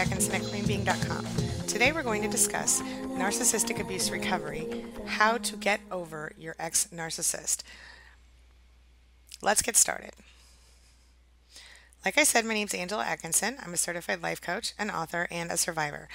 Atkinson 0.00 0.34
at. 0.34 1.68
Today 1.68 1.92
we're 1.92 2.02
going 2.02 2.22
to 2.22 2.28
discuss 2.28 2.80
narcissistic 2.80 3.78
abuse 3.78 4.10
recovery, 4.10 4.86
how 5.04 5.36
to 5.36 5.56
get 5.58 5.82
over 5.92 6.32
your 6.38 6.56
ex 6.58 6.88
narcissist. 6.90 7.62
Let's 9.42 9.60
get 9.60 9.76
started. 9.76 10.12
Like 12.02 12.16
I 12.16 12.24
said, 12.24 12.46
my 12.46 12.54
name 12.54 12.66
is 12.66 12.72
Angela 12.72 13.04
Atkinson. 13.04 13.58
I'm 13.62 13.74
a 13.74 13.76
certified 13.76 14.22
life 14.22 14.40
coach, 14.40 14.72
an 14.78 14.90
author, 14.90 15.28
and 15.30 15.52
a 15.52 15.58
survivor. 15.58 16.08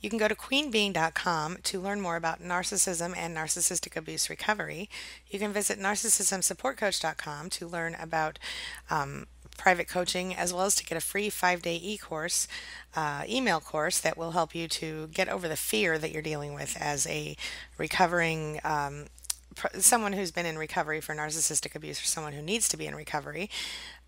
You 0.00 0.10
can 0.10 0.18
go 0.18 0.26
to 0.26 0.34
queenbeing.com 0.34 1.58
to 1.62 1.80
learn 1.80 2.00
more 2.00 2.16
about 2.16 2.42
narcissism 2.42 3.16
and 3.16 3.36
narcissistic 3.36 3.96
abuse 3.96 4.28
recovery. 4.28 4.90
You 5.28 5.38
can 5.38 5.52
visit 5.52 5.78
narcissismsupportcoach.com 5.78 7.50
to 7.50 7.68
learn 7.68 7.94
about 7.94 8.40
um, 8.90 9.28
private 9.60 9.86
coaching 9.86 10.34
as 10.34 10.54
well 10.54 10.64
as 10.64 10.74
to 10.74 10.84
get 10.84 10.96
a 10.96 11.00
free 11.02 11.28
five 11.28 11.60
day 11.60 11.76
e 11.76 11.98
course, 11.98 12.48
uh, 12.96 13.24
email 13.28 13.60
course 13.60 14.00
that 14.00 14.16
will 14.16 14.32
help 14.32 14.54
you 14.54 14.66
to 14.66 15.08
get 15.08 15.28
over 15.28 15.46
the 15.48 15.56
fear 15.56 15.98
that 15.98 16.10
you're 16.10 16.22
dealing 16.22 16.54
with 16.54 16.76
as 16.80 17.06
a 17.06 17.36
recovering. 17.76 18.58
Um, 18.64 19.06
someone 19.78 20.14
who's 20.14 20.30
been 20.30 20.46
in 20.46 20.56
recovery 20.56 21.00
for 21.00 21.14
narcissistic 21.14 21.74
abuse 21.74 22.00
or 22.00 22.06
someone 22.06 22.32
who 22.32 22.40
needs 22.40 22.68
to 22.68 22.76
be 22.76 22.86
in 22.86 22.94
recovery, 22.94 23.50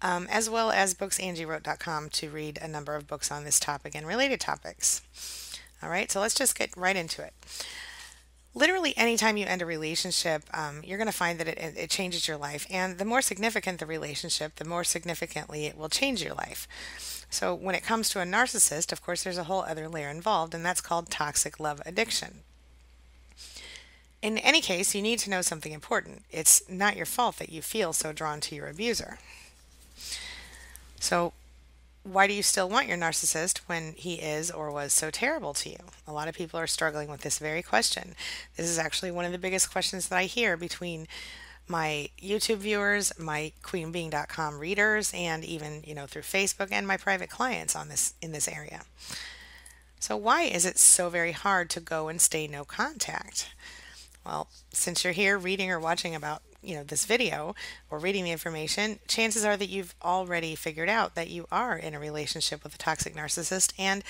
um, 0.00 0.26
as 0.30 0.48
well 0.48 0.70
as 0.70 0.94
booksangiewrote.com 0.94 2.08
to 2.08 2.30
read 2.30 2.58
a 2.62 2.68
number 2.68 2.94
of 2.94 3.06
books 3.06 3.30
on 3.30 3.44
this 3.44 3.60
topic 3.60 3.94
and 3.94 4.06
related 4.06 4.40
topics. 4.40 5.02
All 5.82 5.90
right, 5.90 6.10
so 6.10 6.20
let's 6.20 6.34
just 6.34 6.56
get 6.56 6.70
right 6.76 6.96
into 6.96 7.22
it. 7.22 7.34
Literally, 8.54 8.94
anytime 8.98 9.38
you 9.38 9.46
end 9.46 9.62
a 9.62 9.66
relationship, 9.66 10.42
um, 10.52 10.82
you're 10.84 10.98
going 10.98 11.06
to 11.06 11.12
find 11.12 11.40
that 11.40 11.48
it, 11.48 11.74
it 11.76 11.90
changes 11.90 12.28
your 12.28 12.36
life. 12.36 12.66
And 12.70 12.98
the 12.98 13.04
more 13.04 13.22
significant 13.22 13.80
the 13.80 13.86
relationship, 13.86 14.56
the 14.56 14.66
more 14.66 14.84
significantly 14.84 15.66
it 15.66 15.76
will 15.76 15.88
change 15.88 16.22
your 16.22 16.34
life. 16.34 16.68
So, 17.30 17.54
when 17.54 17.74
it 17.74 17.82
comes 17.82 18.10
to 18.10 18.20
a 18.20 18.24
narcissist, 18.24 18.92
of 18.92 19.02
course, 19.02 19.24
there's 19.24 19.38
a 19.38 19.44
whole 19.44 19.62
other 19.62 19.88
layer 19.88 20.10
involved, 20.10 20.54
and 20.54 20.62
that's 20.62 20.82
called 20.82 21.08
toxic 21.08 21.58
love 21.58 21.80
addiction. 21.86 22.40
In 24.20 24.36
any 24.36 24.60
case, 24.60 24.94
you 24.94 25.00
need 25.00 25.18
to 25.20 25.30
know 25.30 25.40
something 25.40 25.72
important. 25.72 26.24
It's 26.30 26.68
not 26.68 26.94
your 26.94 27.06
fault 27.06 27.38
that 27.38 27.50
you 27.50 27.62
feel 27.62 27.94
so 27.94 28.12
drawn 28.12 28.40
to 28.40 28.54
your 28.54 28.68
abuser. 28.68 29.18
So, 31.00 31.32
why 32.04 32.26
do 32.26 32.34
you 32.34 32.42
still 32.42 32.68
want 32.68 32.88
your 32.88 32.98
narcissist 32.98 33.58
when 33.66 33.92
he 33.96 34.14
is 34.14 34.50
or 34.50 34.70
was 34.70 34.92
so 34.92 35.10
terrible 35.10 35.54
to 35.54 35.70
you? 35.70 35.78
A 36.06 36.12
lot 36.12 36.28
of 36.28 36.34
people 36.34 36.58
are 36.58 36.66
struggling 36.66 37.08
with 37.08 37.20
this 37.20 37.38
very 37.38 37.62
question. 37.62 38.14
This 38.56 38.68
is 38.68 38.78
actually 38.78 39.12
one 39.12 39.24
of 39.24 39.32
the 39.32 39.38
biggest 39.38 39.70
questions 39.70 40.08
that 40.08 40.16
I 40.16 40.24
hear 40.24 40.56
between 40.56 41.06
my 41.68 42.10
YouTube 42.20 42.56
viewers, 42.56 43.12
my 43.18 43.52
queenbeing.com 43.62 44.58
readers, 44.58 45.12
and 45.14 45.44
even, 45.44 45.82
you 45.86 45.94
know, 45.94 46.06
through 46.06 46.22
Facebook 46.22 46.68
and 46.72 46.86
my 46.86 46.96
private 46.96 47.30
clients 47.30 47.76
on 47.76 47.88
this 47.88 48.14
in 48.20 48.32
this 48.32 48.48
area. 48.48 48.82
So 50.00 50.16
why 50.16 50.42
is 50.42 50.66
it 50.66 50.78
so 50.78 51.08
very 51.08 51.32
hard 51.32 51.70
to 51.70 51.80
go 51.80 52.08
and 52.08 52.20
stay 52.20 52.48
no 52.48 52.64
contact? 52.64 53.54
Well, 54.24 54.48
since 54.72 55.04
you're 55.04 55.12
here 55.12 55.38
reading 55.38 55.70
or 55.70 55.80
watching 55.80 56.14
about 56.14 56.42
you 56.62 56.76
know 56.76 56.84
this 56.84 57.04
video 57.04 57.54
or 57.90 57.98
reading 57.98 58.24
the 58.24 58.30
information 58.30 59.00
chances 59.08 59.44
are 59.44 59.56
that 59.56 59.68
you've 59.68 59.94
already 60.02 60.54
figured 60.54 60.88
out 60.88 61.16
that 61.16 61.28
you 61.28 61.46
are 61.50 61.76
in 61.76 61.92
a 61.92 61.98
relationship 61.98 62.62
with 62.62 62.74
a 62.74 62.78
toxic 62.78 63.14
narcissist 63.14 63.72
and 63.78 64.04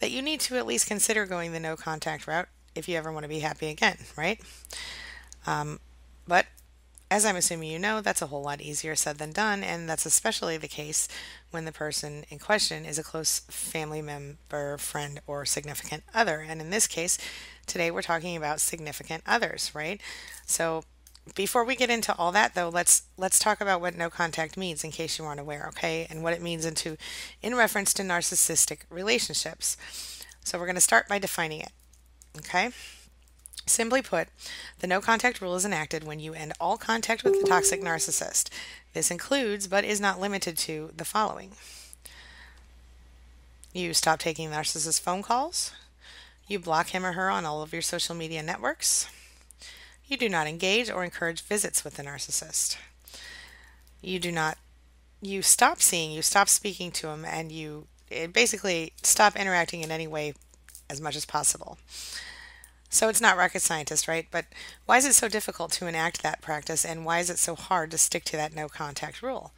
that 0.00 0.10
you 0.10 0.22
need 0.22 0.40
to 0.40 0.56
at 0.56 0.66
least 0.66 0.86
consider 0.86 1.26
going 1.26 1.52
the 1.52 1.60
no 1.60 1.76
contact 1.76 2.26
route 2.26 2.48
if 2.74 2.88
you 2.88 2.96
ever 2.96 3.12
want 3.12 3.24
to 3.24 3.28
be 3.28 3.40
happy 3.40 3.68
again 3.68 3.98
right? 4.16 4.40
Um, 5.46 5.78
but 6.26 6.46
as 7.10 7.24
I'm 7.24 7.36
assuming 7.36 7.70
you 7.70 7.78
know, 7.78 8.00
that's 8.00 8.22
a 8.22 8.26
whole 8.26 8.42
lot 8.42 8.60
easier 8.60 8.94
said 8.94 9.18
than 9.18 9.32
done, 9.32 9.64
and 9.64 9.88
that's 9.88 10.06
especially 10.06 10.56
the 10.56 10.68
case 10.68 11.08
when 11.50 11.64
the 11.64 11.72
person 11.72 12.24
in 12.28 12.38
question 12.38 12.84
is 12.84 12.98
a 12.98 13.02
close 13.02 13.40
family 13.48 14.00
member, 14.00 14.78
friend, 14.78 15.20
or 15.26 15.44
significant 15.44 16.04
other. 16.14 16.40
And 16.40 16.60
in 16.60 16.70
this 16.70 16.86
case, 16.86 17.18
today 17.66 17.90
we're 17.90 18.02
talking 18.02 18.36
about 18.36 18.60
significant 18.60 19.24
others, 19.26 19.72
right? 19.74 20.00
So 20.46 20.84
before 21.34 21.64
we 21.64 21.76
get 21.76 21.90
into 21.90 22.16
all 22.16 22.32
that 22.32 22.54
though 22.54 22.70
let's 22.70 23.02
let's 23.16 23.38
talk 23.38 23.60
about 23.60 23.80
what 23.80 23.94
no 23.94 24.10
contact 24.10 24.56
means 24.56 24.82
in 24.82 24.90
case 24.90 25.18
you 25.18 25.24
aren't 25.24 25.38
aware 25.38 25.66
okay 25.68 26.06
and 26.10 26.22
what 26.22 26.32
it 26.32 26.42
means 26.42 26.64
into 26.64 26.96
in 27.42 27.54
reference 27.54 27.92
to 27.92 28.02
narcissistic 28.02 28.78
relationships 28.88 29.76
so 30.42 30.58
we're 30.58 30.64
going 30.64 30.74
to 30.74 30.80
start 30.80 31.06
by 31.06 31.18
defining 31.18 31.60
it 31.60 31.70
okay 32.38 32.70
simply 33.66 34.02
put 34.02 34.28
the 34.80 34.86
no 34.86 35.00
contact 35.00 35.40
rule 35.40 35.54
is 35.54 35.64
enacted 35.64 36.04
when 36.04 36.20
you 36.20 36.34
end 36.34 36.52
all 36.60 36.76
contact 36.76 37.22
with 37.24 37.40
the 37.40 37.46
toxic 37.46 37.82
narcissist 37.82 38.48
this 38.94 39.10
includes 39.10 39.66
but 39.66 39.84
is 39.84 40.00
not 40.00 40.20
limited 40.20 40.56
to 40.56 40.90
the 40.96 41.04
following 41.04 41.52
you 43.72 43.94
stop 43.94 44.18
taking 44.18 44.50
the 44.50 44.56
narcissist's 44.56 44.98
phone 44.98 45.22
calls 45.22 45.72
you 46.48 46.58
block 46.58 46.88
him 46.88 47.06
or 47.06 47.12
her 47.12 47.30
on 47.30 47.44
all 47.44 47.62
of 47.62 47.72
your 47.72 47.82
social 47.82 48.14
media 48.14 48.42
networks 48.42 49.08
you 50.10 50.16
do 50.16 50.28
not 50.28 50.48
engage 50.48 50.90
or 50.90 51.04
encourage 51.04 51.40
visits 51.40 51.84
with 51.84 51.94
the 51.94 52.02
narcissist. 52.02 52.76
You 54.02 54.18
do 54.18 54.32
not, 54.32 54.58
you 55.22 55.40
stop 55.40 55.80
seeing, 55.80 56.10
you 56.10 56.20
stop 56.20 56.48
speaking 56.48 56.90
to 56.92 57.08
him, 57.08 57.24
and 57.24 57.52
you 57.52 57.86
basically 58.32 58.92
stop 59.04 59.36
interacting 59.36 59.82
in 59.82 59.92
any 59.92 60.08
way 60.08 60.34
as 60.90 61.00
much 61.00 61.14
as 61.14 61.24
possible. 61.24 61.78
So 62.90 63.08
it's 63.08 63.20
not 63.20 63.36
rocket 63.36 63.62
scientist, 63.62 64.08
right? 64.08 64.26
But 64.30 64.46
why 64.84 64.98
is 64.98 65.06
it 65.06 65.14
so 65.14 65.28
difficult 65.28 65.70
to 65.72 65.86
enact 65.86 66.22
that 66.22 66.42
practice, 66.42 66.84
and 66.84 67.04
why 67.04 67.20
is 67.20 67.30
it 67.30 67.38
so 67.38 67.54
hard 67.54 67.92
to 67.92 67.98
stick 67.98 68.24
to 68.24 68.36
that 68.36 68.54
no 68.54 68.68
contact 68.68 69.22
rule? 69.22 69.52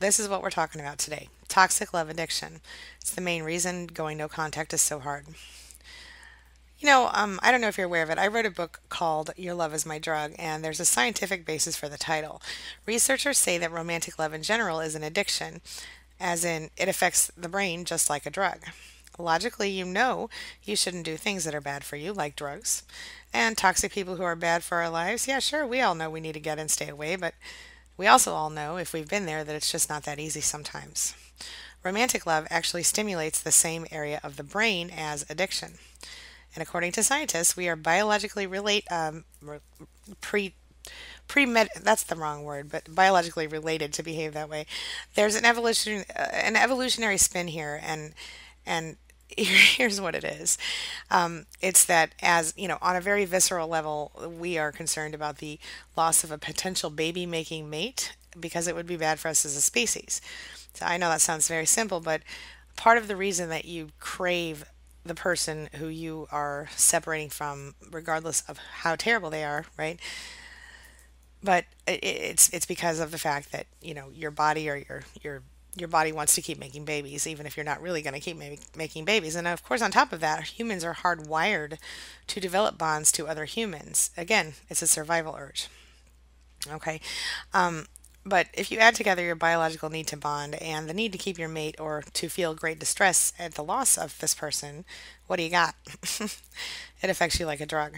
This 0.00 0.18
is 0.18 0.28
what 0.28 0.42
we're 0.42 0.50
talking 0.50 0.80
about 0.80 0.98
today 0.98 1.28
toxic 1.48 1.92
love 1.92 2.08
addiction. 2.08 2.62
It's 2.98 3.10
the 3.10 3.20
main 3.20 3.42
reason 3.42 3.86
going 3.86 4.16
no 4.16 4.26
contact 4.26 4.72
is 4.72 4.80
so 4.80 5.00
hard. 5.00 5.26
You 6.78 6.88
know, 6.88 7.10
um, 7.12 7.38
I 7.42 7.52
don't 7.52 7.60
know 7.60 7.68
if 7.68 7.76
you're 7.76 7.86
aware 7.86 8.02
of 8.02 8.08
it. 8.08 8.18
I 8.18 8.26
wrote 8.26 8.46
a 8.46 8.50
book 8.50 8.80
called 8.88 9.30
Your 9.36 9.52
Love 9.52 9.74
is 9.74 9.84
My 9.84 9.98
Drug, 9.98 10.32
and 10.38 10.64
there's 10.64 10.80
a 10.80 10.86
scientific 10.86 11.44
basis 11.44 11.76
for 11.76 11.90
the 11.90 11.98
title. 11.98 12.40
Researchers 12.86 13.38
say 13.38 13.58
that 13.58 13.70
romantic 13.70 14.18
love 14.18 14.32
in 14.32 14.42
general 14.42 14.80
is 14.80 14.94
an 14.94 15.04
addiction, 15.04 15.60
as 16.18 16.42
in, 16.42 16.70
it 16.78 16.88
affects 16.88 17.30
the 17.36 17.48
brain 17.48 17.84
just 17.84 18.08
like 18.08 18.24
a 18.24 18.30
drug. 18.30 18.60
Logically, 19.18 19.70
you 19.70 19.84
know 19.84 20.28
you 20.62 20.76
shouldn't 20.76 21.04
do 21.04 21.16
things 21.16 21.44
that 21.44 21.54
are 21.54 21.60
bad 21.60 21.84
for 21.84 21.96
you, 21.96 22.12
like 22.12 22.36
drugs. 22.36 22.82
And 23.32 23.56
toxic 23.56 23.92
people 23.92 24.16
who 24.16 24.22
are 24.22 24.36
bad 24.36 24.62
for 24.64 24.78
our 24.78 24.90
lives, 24.90 25.26
yeah, 25.26 25.38
sure, 25.38 25.66
we 25.66 25.80
all 25.80 25.94
know 25.94 26.10
we 26.10 26.20
need 26.20 26.32
to 26.34 26.40
get 26.40 26.58
and 26.58 26.70
stay 26.70 26.88
away, 26.88 27.16
but 27.16 27.34
we 27.96 28.06
also 28.06 28.34
all 28.34 28.50
know, 28.50 28.76
if 28.76 28.92
we've 28.92 29.08
been 29.08 29.26
there, 29.26 29.44
that 29.44 29.54
it's 29.54 29.70
just 29.72 29.88
not 29.88 30.04
that 30.04 30.18
easy 30.18 30.40
sometimes. 30.40 31.14
Romantic 31.82 32.26
love 32.26 32.46
actually 32.50 32.82
stimulates 32.84 33.40
the 33.40 33.52
same 33.52 33.86
area 33.90 34.20
of 34.22 34.36
the 34.36 34.44
brain 34.44 34.90
as 34.94 35.28
addiction. 35.28 35.74
And 36.54 36.62
according 36.62 36.92
to 36.92 37.02
scientists, 37.02 37.56
we 37.56 37.68
are 37.68 37.76
biologically 37.76 38.46
relate 38.46 38.84
um, 38.90 39.24
pre 41.28 41.46
med 41.46 41.68
that's 41.80 42.02
the 42.02 42.16
wrong 42.16 42.44
word, 42.44 42.70
but 42.70 42.94
biologically 42.94 43.46
related 43.46 43.92
to 43.94 44.02
behave 44.02 44.34
that 44.34 44.48
way. 44.48 44.66
There's 45.14 45.34
an 45.34 45.44
evolution 45.44 46.04
uh, 46.14 46.28
an 46.32 46.56
evolutionary 46.56 47.18
spin 47.18 47.48
here, 47.48 47.80
and 47.82 48.14
and 48.66 48.96
here's 49.38 50.00
what 50.00 50.14
it 50.14 50.24
is. 50.24 50.58
Um, 51.10 51.46
it's 51.60 51.84
that 51.86 52.14
as 52.22 52.54
you 52.56 52.68
know, 52.68 52.78
on 52.82 52.96
a 52.96 53.00
very 53.00 53.24
visceral 53.24 53.68
level, 53.68 54.12
we 54.38 54.58
are 54.58 54.72
concerned 54.72 55.14
about 55.14 55.38
the 55.38 55.58
loss 55.96 56.24
of 56.24 56.30
a 56.30 56.38
potential 56.38 56.90
baby 56.90 57.26
making 57.26 57.70
mate 57.70 58.14
because 58.38 58.66
it 58.66 58.74
would 58.74 58.86
be 58.86 58.96
bad 58.96 59.18
for 59.18 59.28
us 59.28 59.44
as 59.44 59.56
a 59.56 59.60
species. 59.60 60.20
So 60.74 60.86
I 60.86 60.96
know 60.96 61.08
that 61.10 61.20
sounds 61.20 61.48
very 61.48 61.66
simple, 61.66 62.00
but 62.00 62.22
part 62.76 62.98
of 62.98 63.08
the 63.08 63.16
reason 63.16 63.48
that 63.50 63.64
you 63.64 63.90
crave 64.00 64.64
the 65.04 65.14
person 65.14 65.68
who 65.74 65.88
you 65.88 66.28
are 66.30 66.68
separating 66.76 67.28
from, 67.28 67.74
regardless 67.90 68.42
of 68.48 68.58
how 68.58 68.96
terrible 68.96 69.30
they 69.30 69.44
are, 69.44 69.66
right? 69.76 69.98
But 71.42 71.64
it's 71.88 72.48
it's 72.50 72.66
because 72.66 73.00
of 73.00 73.10
the 73.10 73.18
fact 73.18 73.50
that 73.50 73.66
you 73.80 73.94
know 73.94 74.10
your 74.14 74.30
body 74.30 74.68
or 74.70 74.76
your 74.76 75.02
your 75.22 75.42
your 75.76 75.88
body 75.88 76.12
wants 76.12 76.34
to 76.34 76.42
keep 76.42 76.58
making 76.58 76.84
babies, 76.84 77.26
even 77.26 77.46
if 77.46 77.56
you're 77.56 77.64
not 77.64 77.80
really 77.80 78.02
going 78.02 78.14
to 78.14 78.20
keep 78.20 78.38
ma- 78.38 78.56
making 78.76 79.04
babies. 79.04 79.34
And 79.34 79.48
of 79.48 79.62
course, 79.62 79.80
on 79.80 79.90
top 79.90 80.12
of 80.12 80.20
that, 80.20 80.44
humans 80.44 80.84
are 80.84 80.94
hardwired 80.94 81.78
to 82.26 82.40
develop 82.40 82.76
bonds 82.76 83.10
to 83.12 83.26
other 83.26 83.46
humans. 83.46 84.10
Again, 84.16 84.54
it's 84.68 84.82
a 84.82 84.86
survival 84.86 85.34
urge. 85.38 85.68
Okay. 86.70 87.00
Um, 87.54 87.86
but 88.24 88.46
if 88.52 88.70
you 88.70 88.78
add 88.78 88.94
together 88.94 89.22
your 89.22 89.34
biological 89.34 89.90
need 89.90 90.06
to 90.08 90.16
bond 90.16 90.54
and 90.56 90.88
the 90.88 90.94
need 90.94 91.10
to 91.12 91.18
keep 91.18 91.38
your 91.38 91.48
mate 91.48 91.80
or 91.80 92.04
to 92.12 92.28
feel 92.28 92.54
great 92.54 92.78
distress 92.78 93.32
at 93.38 93.54
the 93.54 93.64
loss 93.64 93.98
of 93.98 94.16
this 94.18 94.34
person, 94.34 94.84
what 95.26 95.36
do 95.36 95.42
you 95.42 95.50
got? 95.50 95.74
it 97.02 97.10
affects 97.10 97.40
you 97.40 97.46
like 97.46 97.60
a 97.60 97.66
drug. 97.66 97.96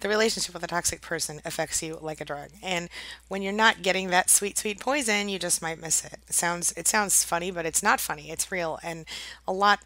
The 0.00 0.08
relationship 0.08 0.52
with 0.54 0.62
a 0.62 0.68
toxic 0.68 1.00
person 1.00 1.40
affects 1.44 1.82
you 1.82 1.98
like 2.00 2.20
a 2.20 2.24
drug. 2.24 2.50
And 2.62 2.88
when 3.28 3.42
you're 3.42 3.52
not 3.52 3.82
getting 3.82 4.10
that 4.10 4.28
sweet, 4.28 4.58
sweet 4.58 4.78
poison, 4.78 5.28
you 5.28 5.38
just 5.38 5.62
might 5.62 5.80
miss 5.80 6.04
it. 6.04 6.18
It 6.28 6.34
sounds 6.34 6.72
it 6.72 6.86
sounds 6.86 7.24
funny, 7.24 7.50
but 7.50 7.66
it's 7.66 7.82
not 7.82 8.00
funny. 8.00 8.30
It's 8.30 8.52
real. 8.52 8.78
And 8.82 9.06
a 9.48 9.52
lot 9.52 9.80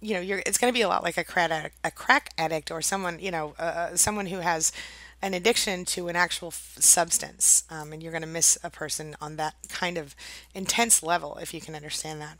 you 0.00 0.12
know, 0.14 0.20
you're 0.20 0.42
it's 0.44 0.58
going 0.58 0.72
to 0.72 0.76
be 0.76 0.82
a 0.82 0.88
lot 0.88 1.02
like 1.02 1.16
a 1.16 1.24
crack 1.24 1.50
addict, 1.50 1.76
a 1.82 1.90
crack 1.90 2.30
addict 2.36 2.70
or 2.70 2.82
someone, 2.82 3.18
you 3.18 3.30
know, 3.30 3.54
uh, 3.58 3.62
uh 3.62 3.96
someone 3.96 4.26
who 4.26 4.38
has 4.38 4.72
an 5.22 5.32
addiction 5.32 5.86
to 5.86 6.08
an 6.08 6.16
actual 6.16 6.48
f- 6.48 6.76
substance. 6.78 7.64
Um, 7.70 7.92
and 7.92 8.02
you're 8.02 8.12
going 8.12 8.22
to 8.22 8.28
miss 8.28 8.58
a 8.62 8.68
person 8.68 9.16
on 9.20 9.36
that 9.36 9.54
kind 9.70 9.96
of 9.96 10.14
intense 10.54 11.02
level 11.02 11.36
if 11.36 11.54
you 11.54 11.60
can 11.62 11.74
understand 11.74 12.20
that. 12.20 12.38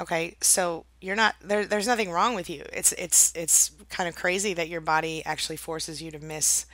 Okay, 0.00 0.36
so 0.40 0.86
you're 1.00 1.14
not 1.14 1.36
there. 1.40 1.64
There's 1.64 1.86
nothing 1.86 2.10
wrong 2.10 2.34
with 2.34 2.50
you. 2.50 2.64
It's 2.72 2.92
it's 2.92 3.32
it's 3.36 3.70
kind 3.90 4.08
of 4.08 4.16
crazy 4.16 4.52
that 4.54 4.68
your 4.68 4.80
body 4.80 5.24
actually 5.24 5.56
forces 5.56 6.02
you 6.02 6.10
to 6.10 6.18
miss 6.18 6.66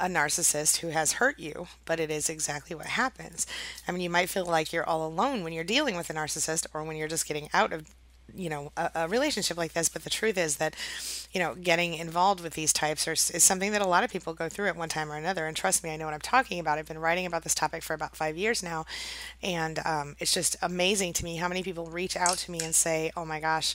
a 0.00 0.06
narcissist 0.06 0.78
who 0.78 0.88
has 0.88 1.12
hurt 1.12 1.38
you, 1.38 1.66
but 1.84 2.00
it 2.00 2.10
is 2.10 2.28
exactly 2.28 2.74
what 2.74 2.86
happens. 2.86 3.46
I 3.86 3.92
mean, 3.92 4.00
you 4.00 4.10
might 4.10 4.28
feel 4.28 4.46
like 4.46 4.72
you're 4.72 4.88
all 4.88 5.06
alone 5.06 5.42
when 5.42 5.52
you're 5.52 5.64
dealing 5.64 5.96
with 5.96 6.10
a 6.10 6.14
narcissist 6.14 6.66
or 6.72 6.84
when 6.84 6.96
you're 6.96 7.08
just 7.08 7.26
getting 7.26 7.48
out 7.52 7.72
of 7.72 7.86
you 8.34 8.48
know 8.48 8.72
a, 8.76 8.90
a 8.94 9.08
relationship 9.08 9.56
like 9.56 9.72
this 9.72 9.88
but 9.88 10.04
the 10.04 10.10
truth 10.10 10.36
is 10.36 10.56
that 10.56 10.74
you 11.32 11.40
know 11.40 11.54
getting 11.54 11.94
involved 11.94 12.40
with 12.40 12.54
these 12.54 12.72
types 12.72 13.06
are, 13.08 13.12
is 13.12 13.42
something 13.42 13.72
that 13.72 13.82
a 13.82 13.86
lot 13.86 14.04
of 14.04 14.10
people 14.10 14.34
go 14.34 14.48
through 14.48 14.66
at 14.66 14.76
one 14.76 14.88
time 14.88 15.10
or 15.10 15.16
another 15.16 15.46
and 15.46 15.56
trust 15.56 15.82
me 15.82 15.90
i 15.90 15.96
know 15.96 16.04
what 16.04 16.14
i'm 16.14 16.20
talking 16.20 16.60
about 16.60 16.78
i've 16.78 16.86
been 16.88 16.98
writing 16.98 17.26
about 17.26 17.42
this 17.42 17.54
topic 17.54 17.82
for 17.82 17.94
about 17.94 18.16
five 18.16 18.36
years 18.36 18.62
now 18.62 18.84
and 19.42 19.78
um, 19.84 20.16
it's 20.18 20.34
just 20.34 20.56
amazing 20.62 21.12
to 21.12 21.24
me 21.24 21.36
how 21.36 21.48
many 21.48 21.62
people 21.62 21.86
reach 21.86 22.16
out 22.16 22.38
to 22.38 22.50
me 22.50 22.60
and 22.62 22.74
say 22.74 23.10
oh 23.16 23.24
my 23.24 23.40
gosh 23.40 23.74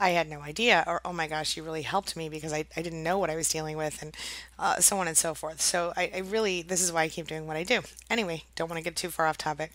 I 0.00 0.10
had 0.10 0.28
no 0.28 0.40
idea, 0.40 0.82
or 0.86 1.00
oh 1.04 1.12
my 1.12 1.28
gosh, 1.28 1.56
you 1.56 1.62
really 1.62 1.82
helped 1.82 2.16
me 2.16 2.28
because 2.28 2.52
I, 2.52 2.64
I 2.76 2.82
didn't 2.82 3.02
know 3.02 3.18
what 3.18 3.30
I 3.30 3.36
was 3.36 3.48
dealing 3.48 3.76
with, 3.76 4.02
and 4.02 4.14
uh, 4.58 4.80
so 4.80 4.98
on 4.98 5.06
and 5.06 5.16
so 5.16 5.34
forth. 5.34 5.60
So 5.60 5.92
I, 5.96 6.10
I 6.14 6.18
really, 6.18 6.62
this 6.62 6.82
is 6.82 6.92
why 6.92 7.02
I 7.02 7.08
keep 7.08 7.28
doing 7.28 7.46
what 7.46 7.56
I 7.56 7.62
do. 7.62 7.80
Anyway, 8.10 8.44
don't 8.56 8.68
want 8.68 8.78
to 8.78 8.84
get 8.84 8.96
too 8.96 9.08
far 9.08 9.26
off 9.26 9.38
topic. 9.38 9.72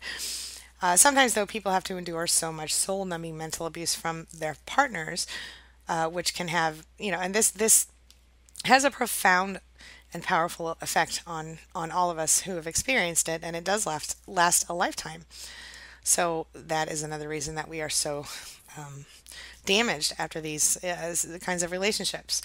Uh, 0.81 0.95
sometimes, 0.95 1.33
though, 1.33 1.45
people 1.45 1.71
have 1.71 1.83
to 1.83 1.97
endure 1.97 2.27
so 2.27 2.51
much 2.51 2.73
soul 2.73 3.05
numbing 3.05 3.37
mental 3.37 3.65
abuse 3.65 3.95
from 3.95 4.27
their 4.33 4.55
partners, 4.65 5.27
uh, 5.87 6.07
which 6.07 6.33
can 6.33 6.47
have, 6.47 6.85
you 6.97 7.11
know, 7.11 7.19
and 7.19 7.35
this, 7.35 7.51
this 7.51 7.87
has 8.65 8.83
a 8.83 8.91
profound 8.91 9.59
and 10.13 10.23
powerful 10.23 10.77
effect 10.81 11.21
on, 11.27 11.59
on 11.75 11.91
all 11.91 12.09
of 12.09 12.17
us 12.17 12.41
who 12.41 12.55
have 12.55 12.67
experienced 12.67 13.27
it, 13.27 13.41
and 13.43 13.55
it 13.55 13.63
does 13.63 13.85
last, 13.85 14.17
last 14.27 14.65
a 14.69 14.73
lifetime. 14.73 15.25
So, 16.03 16.47
that 16.53 16.89
is 16.89 17.03
another 17.03 17.27
reason 17.27 17.55
that 17.55 17.67
we 17.67 17.81
are 17.81 17.89
so 17.89 18.25
um, 18.77 19.05
damaged 19.65 20.13
after 20.17 20.39
these 20.39 20.81
uh, 20.83 21.13
kinds 21.41 21.61
of 21.61 21.71
relationships. 21.71 22.41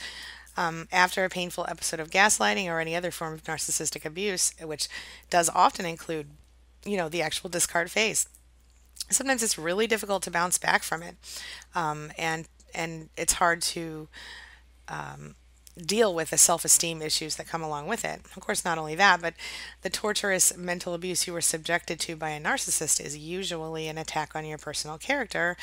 Um, 0.56 0.86
after 0.92 1.24
a 1.24 1.28
painful 1.28 1.66
episode 1.68 1.98
of 1.98 2.10
gaslighting 2.10 2.66
or 2.66 2.78
any 2.78 2.94
other 2.94 3.10
form 3.10 3.34
of 3.34 3.42
narcissistic 3.42 4.04
abuse, 4.04 4.54
which 4.62 4.88
does 5.28 5.50
often 5.52 5.84
include 5.84 6.28
you 6.84 6.96
know, 6.96 7.08
the 7.08 7.22
actual 7.22 7.50
discard 7.50 7.90
phase. 7.90 8.28
Sometimes 9.10 9.42
it's 9.42 9.58
really 9.58 9.86
difficult 9.86 10.22
to 10.24 10.30
bounce 10.30 10.58
back 10.58 10.82
from 10.82 11.02
it, 11.02 11.16
um, 11.74 12.10
and 12.16 12.46
and 12.74 13.08
it's 13.16 13.34
hard 13.34 13.62
to 13.62 14.08
um, 14.88 15.34
deal 15.76 16.14
with 16.14 16.30
the 16.30 16.38
self-esteem 16.38 17.02
issues 17.02 17.36
that 17.36 17.48
come 17.48 17.62
along 17.62 17.88
with 17.88 18.04
it. 18.04 18.20
Of 18.36 18.40
course, 18.40 18.64
not 18.64 18.78
only 18.78 18.94
that, 18.94 19.20
but 19.20 19.34
the 19.82 19.90
torturous 19.90 20.56
mental 20.56 20.94
abuse 20.94 21.26
you 21.26 21.32
were 21.32 21.40
subjected 21.40 21.98
to 22.00 22.16
by 22.16 22.30
a 22.30 22.40
narcissist 22.40 23.04
is 23.04 23.18
usually 23.18 23.88
an 23.88 23.98
attack 23.98 24.36
on 24.36 24.44
your 24.44 24.58
personal 24.58 24.98
character, 24.98 25.56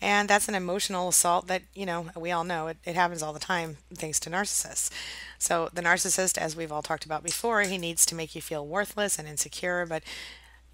and 0.00 0.28
that's 0.28 0.48
an 0.48 0.54
emotional 0.54 1.08
assault 1.08 1.46
that 1.48 1.62
you 1.74 1.84
know 1.84 2.06
we 2.16 2.30
all 2.30 2.44
know 2.44 2.68
it, 2.68 2.78
it 2.84 2.94
happens 2.94 3.22
all 3.22 3.32
the 3.32 3.38
time 3.38 3.76
thanks 3.92 4.18
to 4.20 4.30
narcissists. 4.30 4.90
So 5.38 5.68
the 5.72 5.82
narcissist, 5.82 6.38
as 6.38 6.56
we've 6.56 6.72
all 6.72 6.82
talked 6.82 7.04
about 7.04 7.22
before, 7.22 7.62
he 7.62 7.78
needs 7.78 8.06
to 8.06 8.14
make 8.14 8.34
you 8.34 8.40
feel 8.42 8.66
worthless 8.66 9.18
and 9.18 9.28
insecure, 9.28 9.84
but 9.86 10.02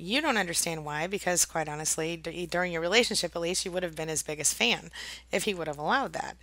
you 0.04 0.20
don't 0.20 0.36
understand 0.36 0.84
why, 0.84 1.06
because 1.06 1.44
quite 1.44 1.68
honestly, 1.68 2.16
d- 2.16 2.46
during 2.46 2.72
your 2.72 2.82
relationship, 2.82 3.34
at 3.34 3.42
least 3.42 3.64
you 3.64 3.72
would 3.72 3.82
have 3.82 3.96
been 3.96 4.08
his 4.08 4.22
biggest 4.22 4.54
fan 4.54 4.90
if 5.32 5.44
he 5.44 5.54
would 5.54 5.66
have 5.66 5.78
allowed 5.78 6.12
that. 6.12 6.36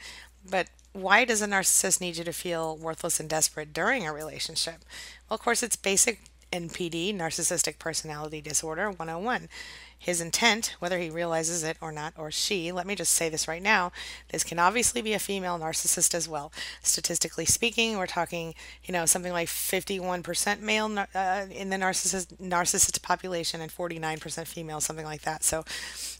But 0.49 0.67
why 0.93 1.25
does 1.25 1.41
a 1.41 1.47
narcissist 1.47 2.01
need 2.01 2.17
you 2.17 2.23
to 2.23 2.33
feel 2.33 2.75
worthless 2.77 3.19
and 3.19 3.29
desperate 3.29 3.73
during 3.73 4.05
a 4.07 4.13
relationship? 4.13 4.83
Well, 5.29 5.35
of 5.35 5.41
course, 5.41 5.63
it's 5.63 5.75
basic 5.75 6.21
NPD, 6.51 7.15
Narcissistic 7.15 7.79
Personality 7.79 8.41
Disorder 8.41 8.89
101. 8.89 9.49
His 9.97 10.19
intent, 10.19 10.75
whether 10.79 10.97
he 10.97 11.11
realizes 11.11 11.63
it 11.63 11.77
or 11.79 11.91
not, 11.91 12.13
or 12.17 12.31
she, 12.31 12.71
let 12.71 12.87
me 12.87 12.95
just 12.95 13.13
say 13.13 13.29
this 13.29 13.47
right 13.47 13.61
now, 13.61 13.91
this 14.29 14.43
can 14.43 14.57
obviously 14.57 15.01
be 15.03 15.13
a 15.13 15.19
female 15.19 15.59
narcissist 15.59 16.15
as 16.15 16.27
well. 16.27 16.51
Statistically 16.81 17.45
speaking, 17.45 17.97
we're 17.97 18.07
talking, 18.07 18.55
you 18.83 18.93
know, 18.93 19.05
something 19.05 19.31
like 19.31 19.47
51% 19.47 20.59
male 20.59 21.05
uh, 21.13 21.45
in 21.51 21.69
the 21.69 21.77
narcissist 21.77 22.35
narcissist 22.37 23.01
population 23.03 23.61
and 23.61 23.71
49% 23.71 24.47
female, 24.47 24.81
something 24.81 25.05
like 25.05 25.21
that. 25.21 25.43
So, 25.43 25.63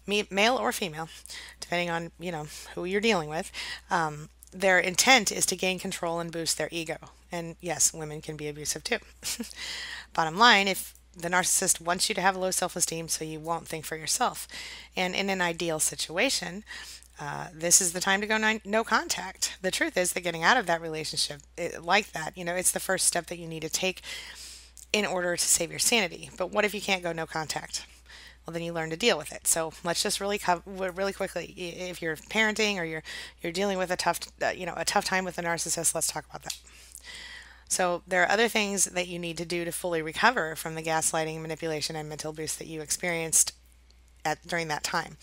male 0.06 0.58
or 0.58 0.72
female, 0.72 1.10
depending 1.60 1.90
on, 1.90 2.12
you 2.20 2.32
know, 2.32 2.46
who 2.76 2.86
you're 2.86 3.02
dealing 3.02 3.30
with. 3.30 3.52
Um, 3.90 4.30
their 4.52 4.80
intent 4.80 5.32
is 5.32 5.46
to 5.48 5.56
gain 5.56 5.80
control 5.80 6.20
and 6.20 6.32
boost 6.32 6.58
their 6.58 6.70
ego. 6.72 6.98
And 7.32 7.56
yes, 7.62 7.94
women 7.94 8.22
can 8.22 8.38
be 8.38 8.48
abusive 8.48 8.84
too. 8.84 8.98
Bottom 10.14 10.38
line, 10.38 10.68
if 10.68 10.94
the 11.16 11.30
narcissist 11.30 11.82
wants 11.82 12.10
you 12.10 12.16
to 12.16 12.22
have 12.22 12.36
low 12.36 12.52
self 12.52 12.76
esteem 12.76 13.08
so 13.08 13.26
you 13.26 13.40
won't 13.40 13.68
think 13.68 13.86
for 13.86 13.96
yourself. 13.96 14.48
And 14.96 15.16
in 15.16 15.30
an 15.30 15.42
ideal 15.42 15.80
situation, 15.80 16.64
uh, 17.20 17.48
this 17.54 17.82
is 17.82 17.94
the 17.94 18.00
time 18.00 18.22
to 18.22 18.28
go 18.28 18.38
no, 18.66 18.84
contact. 18.84 19.58
The 19.62 19.72
truth 19.72 19.96
is 19.98 20.14
that 20.14 20.22
getting 20.22 20.44
out 20.44 20.58
of 20.58 20.66
that 20.68 20.82
relationship 20.82 21.42
it, 21.58 21.84
like 21.84 22.12
that, 22.14 22.38
you 22.38 22.44
know, 22.44 22.56
it's 22.56 22.72
the 22.72 22.80
first 22.80 23.06
step 23.06 23.28
that 23.28 23.38
you 23.38 23.48
need 23.48 23.62
to 23.62 23.70
take 23.70 24.02
in 24.92 25.06
order 25.06 25.38
to 25.38 25.44
save 25.44 25.70
your 25.70 25.80
sanity. 25.80 26.30
But 26.38 26.52
what 26.52 26.66
if 26.66 26.74
you 26.74 26.82
can't 26.82 27.04
go 27.04 27.12
no 27.12 27.26
contact? 27.26 27.86
Well, 28.46 28.54
then 28.54 28.64
you 28.64 28.74
learn 28.74 28.90
to 28.90 28.98
deal 28.98 29.18
with 29.18 29.32
it. 29.32 29.46
So 29.46 29.72
let's 29.84 30.02
just 30.02 30.20
really 30.20 30.38
cover 30.38 30.64
really 30.66 31.14
quickly. 31.14 31.54
If 31.56 32.02
you're 32.02 32.16
parenting 32.16 32.78
or 32.78 32.84
you're 32.84 33.04
you're 33.42 33.52
dealing 33.52 33.78
with 33.78 33.92
a 33.92 33.96
tough, 33.96 34.20
uh, 34.42 34.50
you 34.50 34.66
know, 34.66 34.74
a 34.76 34.86
tough 34.86 35.06
time 35.06 35.26
with 35.26 35.38
a 35.38 35.44
narcissist, 35.44 35.94
let's 35.94 36.08
talk 36.08 36.26
about 36.30 36.44
that. 36.44 36.58
So 37.68 38.02
there 38.06 38.22
are 38.24 38.30
other 38.30 38.50
things 38.50 38.86
that 38.86 39.08
you 39.08 39.18
need 39.18 39.38
to 39.38 39.46
do 39.46 39.64
to 39.64 39.72
fully 39.72 40.02
recover 40.02 40.56
from 40.58 40.76
the 40.76 40.84
gaslighting, 40.84 41.42
manipulation, 41.42 41.96
and 41.96 42.10
mental 42.10 42.32
abuse 42.32 42.56
that 42.56 42.68
you 42.68 42.82
experienced 42.82 43.54
at 44.26 44.46
during 44.46 44.68
that 44.68 44.84
time. 44.84 45.18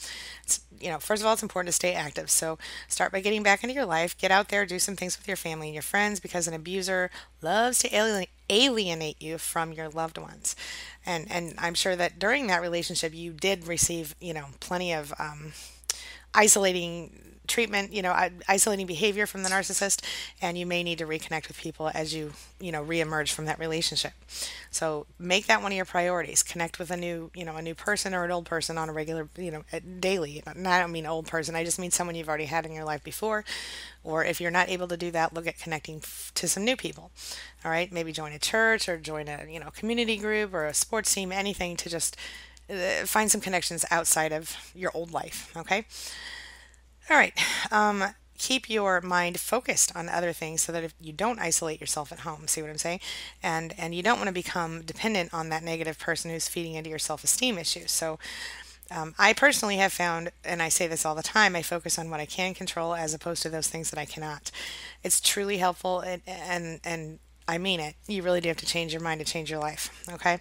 It's, 0.44 0.60
you 0.80 0.90
know, 0.90 0.98
first 0.98 1.22
of 1.22 1.26
all, 1.26 1.32
it's 1.32 1.42
important 1.42 1.68
to 1.68 1.72
stay 1.72 1.94
active. 1.94 2.30
So 2.30 2.58
start 2.88 3.12
by 3.12 3.20
getting 3.20 3.42
back 3.42 3.62
into 3.62 3.74
your 3.74 3.86
life. 3.86 4.16
Get 4.18 4.30
out 4.30 4.48
there, 4.48 4.66
do 4.66 4.78
some 4.78 4.96
things 4.96 5.18
with 5.18 5.28
your 5.28 5.36
family 5.36 5.68
and 5.68 5.74
your 5.74 5.82
friends 5.82 6.20
because 6.20 6.48
an 6.48 6.54
abuser 6.54 7.10
loves 7.42 7.78
to 7.80 8.26
alienate, 8.50 9.22
you 9.22 9.38
from 9.38 9.72
your 9.72 9.88
loved 9.88 10.18
ones. 10.18 10.56
And 11.06 11.30
and 11.30 11.54
I'm 11.58 11.74
sure 11.74 11.96
that 11.96 12.18
during 12.18 12.46
that 12.48 12.62
relationship, 12.62 13.14
you 13.14 13.32
did 13.32 13.66
receive 13.66 14.14
you 14.20 14.34
know 14.34 14.46
plenty 14.60 14.92
of 14.92 15.12
um, 15.18 15.52
isolating 16.38 17.10
treatment, 17.48 17.92
you 17.92 18.02
know, 18.02 18.14
isolating 18.46 18.86
behavior 18.86 19.26
from 19.26 19.42
the 19.42 19.48
narcissist, 19.48 20.04
and 20.40 20.56
you 20.56 20.66
may 20.66 20.82
need 20.82 20.98
to 20.98 21.06
reconnect 21.06 21.48
with 21.48 21.58
people 21.58 21.90
as 21.94 22.14
you, 22.14 22.32
you 22.60 22.70
know, 22.70 22.84
reemerge 22.84 23.32
from 23.32 23.46
that 23.46 23.58
relationship. 23.58 24.12
So 24.70 25.06
make 25.18 25.46
that 25.46 25.62
one 25.62 25.72
of 25.72 25.76
your 25.76 25.86
priorities. 25.86 26.42
Connect 26.42 26.78
with 26.78 26.90
a 26.90 26.96
new, 26.96 27.30
you 27.34 27.44
know, 27.44 27.56
a 27.56 27.62
new 27.62 27.74
person 27.74 28.14
or 28.14 28.24
an 28.24 28.30
old 28.30 28.44
person 28.44 28.78
on 28.78 28.88
a 28.88 28.92
regular, 28.92 29.28
you 29.36 29.50
know, 29.50 29.62
daily. 29.98 30.42
And 30.46 30.68
I 30.68 30.78
don't 30.78 30.92
mean 30.92 31.06
old 31.06 31.26
person. 31.26 31.56
I 31.56 31.64
just 31.64 31.78
mean 31.78 31.90
someone 31.90 32.14
you've 32.14 32.28
already 32.28 32.44
had 32.44 32.66
in 32.66 32.72
your 32.72 32.84
life 32.84 33.02
before. 33.02 33.44
Or 34.04 34.24
if 34.24 34.40
you're 34.40 34.50
not 34.50 34.68
able 34.68 34.88
to 34.88 34.96
do 34.96 35.10
that, 35.10 35.32
look 35.32 35.46
at 35.46 35.58
connecting 35.58 36.02
to 36.34 36.48
some 36.48 36.64
new 36.64 36.76
people. 36.76 37.10
All 37.64 37.70
right, 37.70 37.90
maybe 37.90 38.12
join 38.12 38.32
a 38.32 38.38
church 38.38 38.88
or 38.88 38.98
join 38.98 39.26
a, 39.26 39.46
you 39.48 39.58
know, 39.58 39.70
community 39.70 40.18
group 40.18 40.52
or 40.52 40.66
a 40.66 40.74
sports 40.74 41.12
team, 41.12 41.32
anything 41.32 41.76
to 41.76 41.88
just 41.88 42.16
find 43.04 43.30
some 43.30 43.40
connections 43.40 43.84
outside 43.90 44.32
of 44.32 44.72
your 44.74 44.90
old 44.94 45.12
life. 45.12 45.52
Okay. 45.56 45.86
All 47.10 47.16
right. 47.16 47.32
Um, 47.70 48.04
keep 48.38 48.70
your 48.70 49.00
mind 49.00 49.38
focused 49.38 49.94
on 49.94 50.08
other 50.08 50.32
things 50.32 50.62
so 50.62 50.72
that 50.72 50.84
if 50.84 50.94
you 51.00 51.12
don't 51.12 51.40
isolate 51.40 51.80
yourself 51.80 52.12
at 52.12 52.20
home 52.20 52.46
see 52.46 52.62
what 52.62 52.70
i'm 52.70 52.78
saying 52.78 53.00
and 53.42 53.74
and 53.76 53.94
you 53.94 54.02
don't 54.02 54.16
want 54.16 54.28
to 54.28 54.32
become 54.32 54.82
dependent 54.82 55.34
on 55.34 55.48
that 55.48 55.62
negative 55.62 55.98
person 55.98 56.30
who's 56.30 56.48
feeding 56.48 56.74
into 56.74 56.88
your 56.88 56.98
self-esteem 56.98 57.58
issues 57.58 57.90
so 57.90 58.18
um, 58.90 59.14
i 59.18 59.32
personally 59.32 59.76
have 59.76 59.92
found 59.92 60.30
and 60.44 60.62
i 60.62 60.68
say 60.68 60.86
this 60.86 61.04
all 61.04 61.16
the 61.16 61.22
time 61.22 61.56
i 61.56 61.62
focus 61.62 61.98
on 61.98 62.08
what 62.08 62.20
i 62.20 62.26
can 62.26 62.54
control 62.54 62.94
as 62.94 63.12
opposed 63.12 63.42
to 63.42 63.48
those 63.48 63.66
things 63.66 63.90
that 63.90 63.98
i 63.98 64.04
cannot 64.04 64.50
it's 65.02 65.20
truly 65.20 65.58
helpful 65.58 66.00
and 66.00 66.22
and, 66.26 66.80
and 66.84 67.18
i 67.48 67.58
mean 67.58 67.80
it 67.80 67.96
you 68.06 68.22
really 68.22 68.40
do 68.40 68.48
have 68.48 68.56
to 68.56 68.66
change 68.66 68.92
your 68.92 69.02
mind 69.02 69.18
to 69.18 69.26
change 69.26 69.50
your 69.50 69.60
life 69.60 70.04
okay 70.12 70.38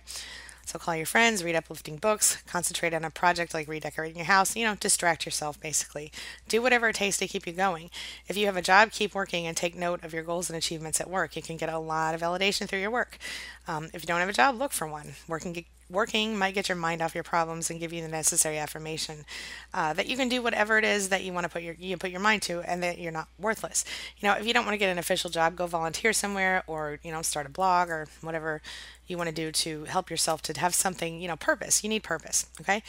so 0.67 0.77
call 0.77 0.97
your 0.97 1.05
friends, 1.05 1.45
read 1.45 1.55
uplifting 1.55 1.95
books, 1.95 2.43
concentrate 2.45 2.93
on 2.93 3.05
a 3.05 3.09
project 3.09 3.53
like 3.53 3.69
redecorating 3.69 4.17
your 4.17 4.25
house, 4.25 4.53
you 4.53 4.65
know, 4.65 4.75
distract 4.75 5.25
yourself 5.25 5.57
basically. 5.61 6.11
Do 6.49 6.61
whatever 6.61 6.89
it 6.89 6.95
takes 6.97 7.15
to 7.17 7.27
keep 7.27 7.47
you 7.47 7.53
going. 7.53 7.89
If 8.27 8.35
you 8.35 8.47
have 8.47 8.57
a 8.57 8.61
job, 8.61 8.91
keep 8.91 9.15
working 9.15 9.47
and 9.47 9.55
take 9.55 9.75
note 9.75 10.03
of 10.03 10.13
your 10.13 10.23
goals 10.23 10.49
and 10.49 10.57
achievements 10.57 10.99
at 10.99 11.09
work. 11.09 11.37
You 11.37 11.41
can 11.41 11.55
get 11.55 11.69
a 11.69 11.79
lot 11.79 12.13
of 12.13 12.19
validation 12.19 12.67
through 12.67 12.79
your 12.79 12.91
work. 12.91 13.17
Um, 13.65 13.85
if 13.93 14.01
you 14.01 14.07
don't 14.07 14.19
have 14.19 14.27
a 14.27 14.33
job, 14.33 14.55
look 14.55 14.73
for 14.73 14.87
one. 14.87 15.13
Working 15.29 15.53
working 15.89 16.37
might 16.37 16.53
get 16.53 16.69
your 16.69 16.75
mind 16.75 17.01
off 17.01 17.15
your 17.15 17.23
problems 17.23 17.69
and 17.69 17.79
give 17.79 17.93
you 17.93 18.01
the 18.01 18.07
necessary 18.07 18.57
affirmation 18.57 19.25
uh, 19.73 19.93
that 19.93 20.07
you 20.07 20.17
can 20.17 20.29
do 20.29 20.41
whatever 20.41 20.77
it 20.77 20.83
is 20.83 21.09
that 21.09 21.23
you 21.23 21.33
want 21.33 21.45
to 21.45 21.49
put 21.49 21.61
your 21.61 21.75
you 21.75 21.97
put 21.97 22.11
your 22.11 22.19
mind 22.19 22.41
to 22.41 22.61
and 22.61 22.83
that 22.83 22.99
you're 22.99 23.11
not 23.11 23.27
worthless. 23.39 23.85
You 24.17 24.27
know 24.27 24.35
if 24.35 24.45
you 24.45 24.53
don't 24.53 24.65
want 24.65 24.73
to 24.73 24.79
get 24.79 24.91
an 24.91 24.97
official 24.97 25.29
job 25.29 25.55
go 25.55 25.67
volunteer 25.67 26.13
somewhere 26.13 26.63
or 26.67 26.99
you 27.03 27.11
know 27.11 27.21
start 27.21 27.45
a 27.45 27.49
blog 27.49 27.89
or 27.89 28.07
whatever 28.21 28.61
you 29.07 29.17
want 29.17 29.29
to 29.29 29.35
do 29.35 29.51
to 29.51 29.85
help 29.85 30.09
yourself 30.09 30.41
to 30.43 30.59
have 30.59 30.75
something 30.75 31.21
you 31.21 31.27
know 31.27 31.37
purpose. 31.37 31.83
You 31.83 31.89
need 31.89 32.03
purpose 32.03 32.47
okay? 32.61 32.83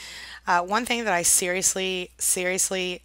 Uh, 0.46 0.62
one 0.62 0.84
thing 0.84 1.04
that 1.04 1.14
i 1.14 1.22
seriously 1.22 2.10
seriously 2.18 3.02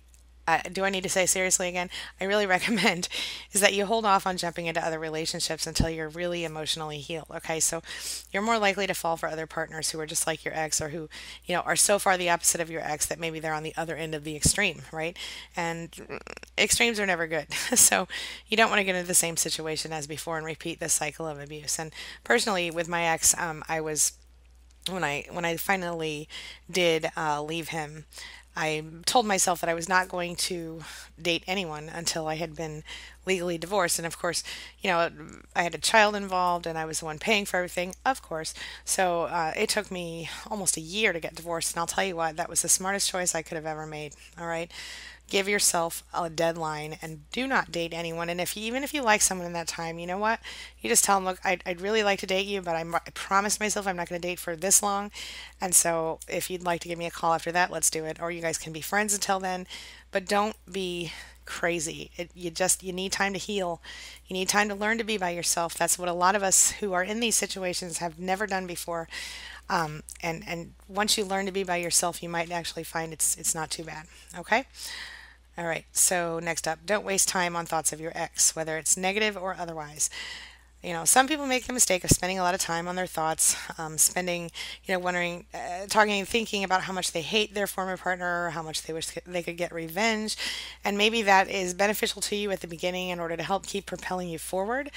uh, 0.48 0.60
do 0.72 0.84
I 0.84 0.90
need 0.90 1.04
to 1.04 1.10
say 1.10 1.26
seriously 1.26 1.68
again? 1.70 1.90
I 2.20 2.26
really 2.26 2.46
recommend 2.58 3.08
is 3.52 3.62
that 3.62 3.74
you 3.74 3.86
hold 3.86 4.06
off 4.06 4.28
on 4.28 4.38
jumping 4.38 4.66
into 4.66 4.86
other 4.86 5.00
relationships 5.00 5.66
until 5.68 5.90
you're 5.90 6.10
really 6.10 6.44
emotionally 6.44 7.00
healed. 7.00 7.28
Okay, 7.34 7.60
so 7.60 7.82
you're 8.32 8.44
more 8.44 8.58
likely 8.58 8.88
to 8.88 8.94
fall 8.94 9.18
for 9.18 9.30
other 9.30 9.48
partners 9.48 9.92
who 9.92 10.00
are 10.00 10.06
just 10.06 10.28
like 10.28 10.44
your 10.44 10.54
ex 10.54 10.82
or 10.82 10.90
who, 10.90 11.10
you 11.46 11.56
know, 11.56 11.62
are 11.62 11.76
so 11.76 12.00
far 12.00 12.18
the 12.18 12.30
opposite 12.30 12.62
of 12.62 12.70
your 12.70 12.82
ex 12.82 13.06
that 13.06 13.20
maybe 13.20 13.40
they're 13.40 13.54
on 13.54 13.64
the 13.64 13.76
other 13.78 13.96
end 13.96 14.14
of 14.16 14.24
the 14.24 14.36
extreme, 14.36 14.82
right? 14.92 15.18
And 15.56 16.20
extremes 16.58 17.00
are 17.00 17.06
never 17.06 17.28
good. 17.28 17.52
so 17.76 18.08
you 18.48 18.58
don't 18.58 18.70
want 18.70 18.80
to 18.80 18.86
get 18.86 18.96
into 18.96 19.08
the 19.08 19.14
same 19.14 19.38
situation 19.38 19.92
as 19.94 20.08
before 20.08 20.38
and 20.38 20.46
repeat 20.46 20.80
this 20.80 20.94
cycle 20.94 21.28
of 21.28 21.40
abuse. 21.40 21.80
And 21.80 21.92
personally, 22.24 22.70
with 22.72 22.88
my 22.88 23.04
ex, 23.04 23.38
um, 23.38 23.64
I 23.68 23.82
was 23.82 24.14
when 24.90 25.04
I 25.04 25.26
when 25.32 25.46
I 25.46 25.58
finally 25.58 26.28
did 26.70 27.10
uh, 27.16 27.42
leave 27.42 27.70
him, 27.70 28.06
I 28.56 28.84
told 29.06 29.26
myself 29.26 29.62
that 29.62 29.70
I 29.70 29.74
was 29.74 29.90
not 29.90 30.10
going 30.10 30.36
to 30.36 30.82
date 31.22 31.44
anyone 31.48 31.90
until 31.90 32.28
I 32.28 32.36
had 32.36 32.56
been 32.56 32.84
legally 33.26 33.58
divorced. 33.58 33.98
And 33.98 34.06
of 34.06 34.20
course, 34.20 34.44
you 34.82 34.90
know, 34.90 35.10
I 35.56 35.64
had 35.64 35.74
a 35.74 35.80
child 35.80 36.16
involved 36.16 36.68
and 36.68 36.78
I 36.78 36.86
was 36.86 37.00
the 37.00 37.06
one 37.06 37.20
paying 37.20 37.46
for 37.46 37.58
everything, 37.58 37.96
of 38.06 38.22
course. 38.22 38.54
So 38.86 39.24
uh, 39.24 39.54
it 39.56 39.70
took 39.70 39.90
me 39.90 40.30
almost 40.52 40.78
a 40.78 40.82
year 40.82 41.14
to 41.14 41.20
get 41.20 41.36
divorced. 41.36 41.74
And 41.74 41.80
I'll 41.80 41.88
tell 41.88 42.04
you 42.04 42.16
what, 42.16 42.36
that 42.38 42.50
was 42.50 42.62
the 42.62 42.70
smartest 42.70 43.10
choice 43.10 43.34
I 43.34 43.42
could 43.42 43.56
have 43.56 43.66
ever 43.66 43.88
made. 43.88 44.14
All 44.40 44.48
right 44.48 44.72
give 45.34 45.50
yourself 45.50 46.04
a 46.14 46.30
deadline 46.30 46.96
and 47.02 47.28
do 47.32 47.48
not 47.48 47.72
date 47.72 47.92
anyone. 47.92 48.30
And 48.30 48.40
if 48.40 48.56
you, 48.56 48.64
even 48.66 48.84
if 48.84 48.94
you 48.94 49.02
like 49.02 49.20
someone 49.20 49.48
in 49.48 49.54
that 49.54 49.68
time, 49.68 49.98
you 49.98 50.06
know 50.06 50.20
what? 50.20 50.40
You 50.80 50.92
just 50.92 51.04
tell 51.04 51.18
them, 51.18 51.26
look, 51.26 51.40
I'd, 51.44 51.64
I'd 51.66 51.82
really 51.82 52.04
like 52.04 52.20
to 52.20 52.28
date 52.28 52.46
you, 52.46 52.62
but 52.62 52.76
I'm, 52.76 52.94
I 52.94 53.42
myself 53.42 53.88
I'm 53.88 53.96
not 53.96 54.08
going 54.08 54.22
to 54.22 54.28
date 54.28 54.38
for 54.38 54.56
this 54.56 54.84
long. 54.84 55.10
And 55.60 55.74
so 55.74 56.20
if 56.28 56.52
you'd 56.52 56.62
like 56.62 56.82
to 56.82 56.88
give 56.88 57.00
me 57.00 57.08
a 57.08 57.12
call 57.12 57.34
after 57.34 57.52
that, 57.52 57.72
let's 57.72 57.90
do 57.90 58.06
it. 58.06 58.22
Or 58.22 58.30
you 58.30 58.42
guys 58.42 58.60
can 58.60 58.74
be 58.74 58.82
friends 58.82 59.12
until 59.12 59.40
then, 59.40 59.66
but 60.12 60.28
don't 60.28 60.56
be 60.72 61.12
crazy. 61.46 62.12
It, 62.16 62.30
you 62.36 62.52
just 62.52 62.84
you 62.84 62.94
need 62.94 63.12
time 63.12 63.34
to 63.34 63.40
heal. 63.40 63.82
You 64.28 64.36
need 64.36 64.50
time 64.50 64.70
to 64.70 64.76
learn 64.76 65.00
to 65.00 65.04
be 65.04 65.18
by 65.18 65.32
yourself. 65.32 65.74
That's 65.74 65.98
what 65.98 66.10
a 66.10 66.14
lot 66.14 66.36
of 66.36 66.44
us 66.44 66.74
who 66.74 66.94
are 66.94 67.04
in 67.04 67.22
these 67.22 67.36
situations 67.36 67.98
have 67.98 68.20
never 68.20 68.46
done 68.46 68.68
before. 68.68 69.10
Um, 69.68 70.04
and 70.22 70.44
and 70.46 70.74
once 70.88 71.18
you 71.18 71.26
learn 71.26 71.48
to 71.48 71.52
be 71.52 71.64
by 71.64 71.78
yourself, 71.78 72.22
you 72.22 72.30
might 72.30 72.52
actually 72.52 72.84
find 72.84 73.12
it's 73.12 73.36
it's 73.36 73.56
not 73.56 73.72
too 73.72 73.84
bad. 73.84 74.06
Okay. 74.38 74.66
All 75.56 75.66
right, 75.66 75.86
so 75.92 76.40
next 76.40 76.68
up, 76.68 76.80
don't 76.84 77.06
waste 77.06 77.30
time 77.30 77.56
on 77.56 77.68
thoughts 77.68 77.94
of 77.94 78.02
your 78.02 78.12
ex, 78.16 78.56
whether 78.56 78.76
it's 78.78 78.98
negative 78.98 79.38
or 79.38 79.56
otherwise. 79.56 80.10
You 80.82 80.94
know, 80.94 81.06
some 81.06 81.28
people 81.28 81.46
make 81.46 81.66
the 81.66 81.74
mistake 81.74 82.04
of 82.04 82.10
spending 82.10 82.40
a 82.40 82.42
lot 82.42 82.56
of 82.56 82.60
time 82.60 82.88
on 82.88 82.96
their 82.96 83.06
thoughts, 83.06 83.56
um, 83.78 84.00
spending, 84.00 84.52
you 84.84 84.94
know, 84.94 85.00
wondering, 85.00 85.46
uh, 85.54 85.86
talking, 85.88 86.26
thinking 86.26 86.64
about 86.64 86.82
how 86.82 86.92
much 86.92 87.12
they 87.12 87.22
hate 87.22 87.54
their 87.54 87.68
former 87.68 87.98
partner, 87.98 88.50
how 88.50 88.64
much 88.64 88.82
they 88.82 88.94
wish 88.94 89.08
they 89.26 89.44
could 89.44 89.56
get 89.56 89.72
revenge. 89.72 90.36
And 90.84 90.98
maybe 90.98 91.22
that 91.22 91.50
is 91.50 91.76
beneficial 91.76 92.22
to 92.24 92.36
you 92.36 92.50
at 92.50 92.62
the 92.62 92.68
beginning 92.68 93.10
in 93.10 93.20
order 93.20 93.38
to 93.38 93.44
help 93.44 93.68
keep 93.68 93.86
propelling 93.86 94.28
you 94.30 94.40
forward. 94.40 94.90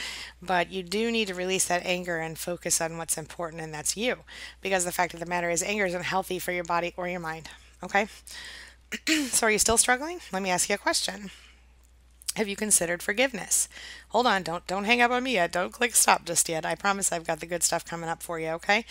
But 0.42 0.72
you 0.72 0.82
do 0.82 1.12
need 1.12 1.28
to 1.28 1.34
release 1.34 1.68
that 1.68 1.84
anger 1.84 2.16
and 2.16 2.36
focus 2.36 2.80
on 2.80 2.96
what's 2.96 3.18
important, 3.18 3.62
and 3.62 3.72
that's 3.72 3.96
you. 3.96 4.20
Because 4.62 4.86
the 4.86 4.90
fact 4.90 5.12
of 5.12 5.20
the 5.20 5.26
matter 5.26 5.50
is, 5.50 5.62
anger 5.62 5.84
isn't 5.84 6.04
healthy 6.04 6.38
for 6.38 6.50
your 6.50 6.64
body 6.64 6.94
or 6.96 7.06
your 7.06 7.20
mind. 7.20 7.50
Okay? 7.84 8.08
so, 9.31 9.47
are 9.47 9.50
you 9.50 9.59
still 9.59 9.78
struggling? 9.78 10.21
Let 10.33 10.43
me 10.43 10.50
ask 10.50 10.69
you 10.69 10.75
a 10.75 10.78
question. 10.78 11.31
Have 12.37 12.49
you 12.49 12.57
considered 12.57 13.02
forgiveness? 13.02 13.69
Hold 14.11 14.26
on, 14.26 14.43
don't 14.43 14.66
don't 14.66 14.85
hang 14.85 15.00
up 15.00 15.11
on 15.11 15.23
me 15.25 15.35
yet. 15.35 15.52
Don't 15.52 15.73
click 15.73 15.95
stop 15.95 16.25
just 16.25 16.49
yet. 16.49 16.66
I 16.66 16.75
promise 16.75 17.11
I've 17.11 17.26
got 17.26 17.40
the 17.40 17.47
good 17.47 17.62
stuff 17.62 17.85
coming 17.85 18.11
up 18.11 18.23
for 18.23 18.38
you, 18.38 18.49
okay? 18.50 18.85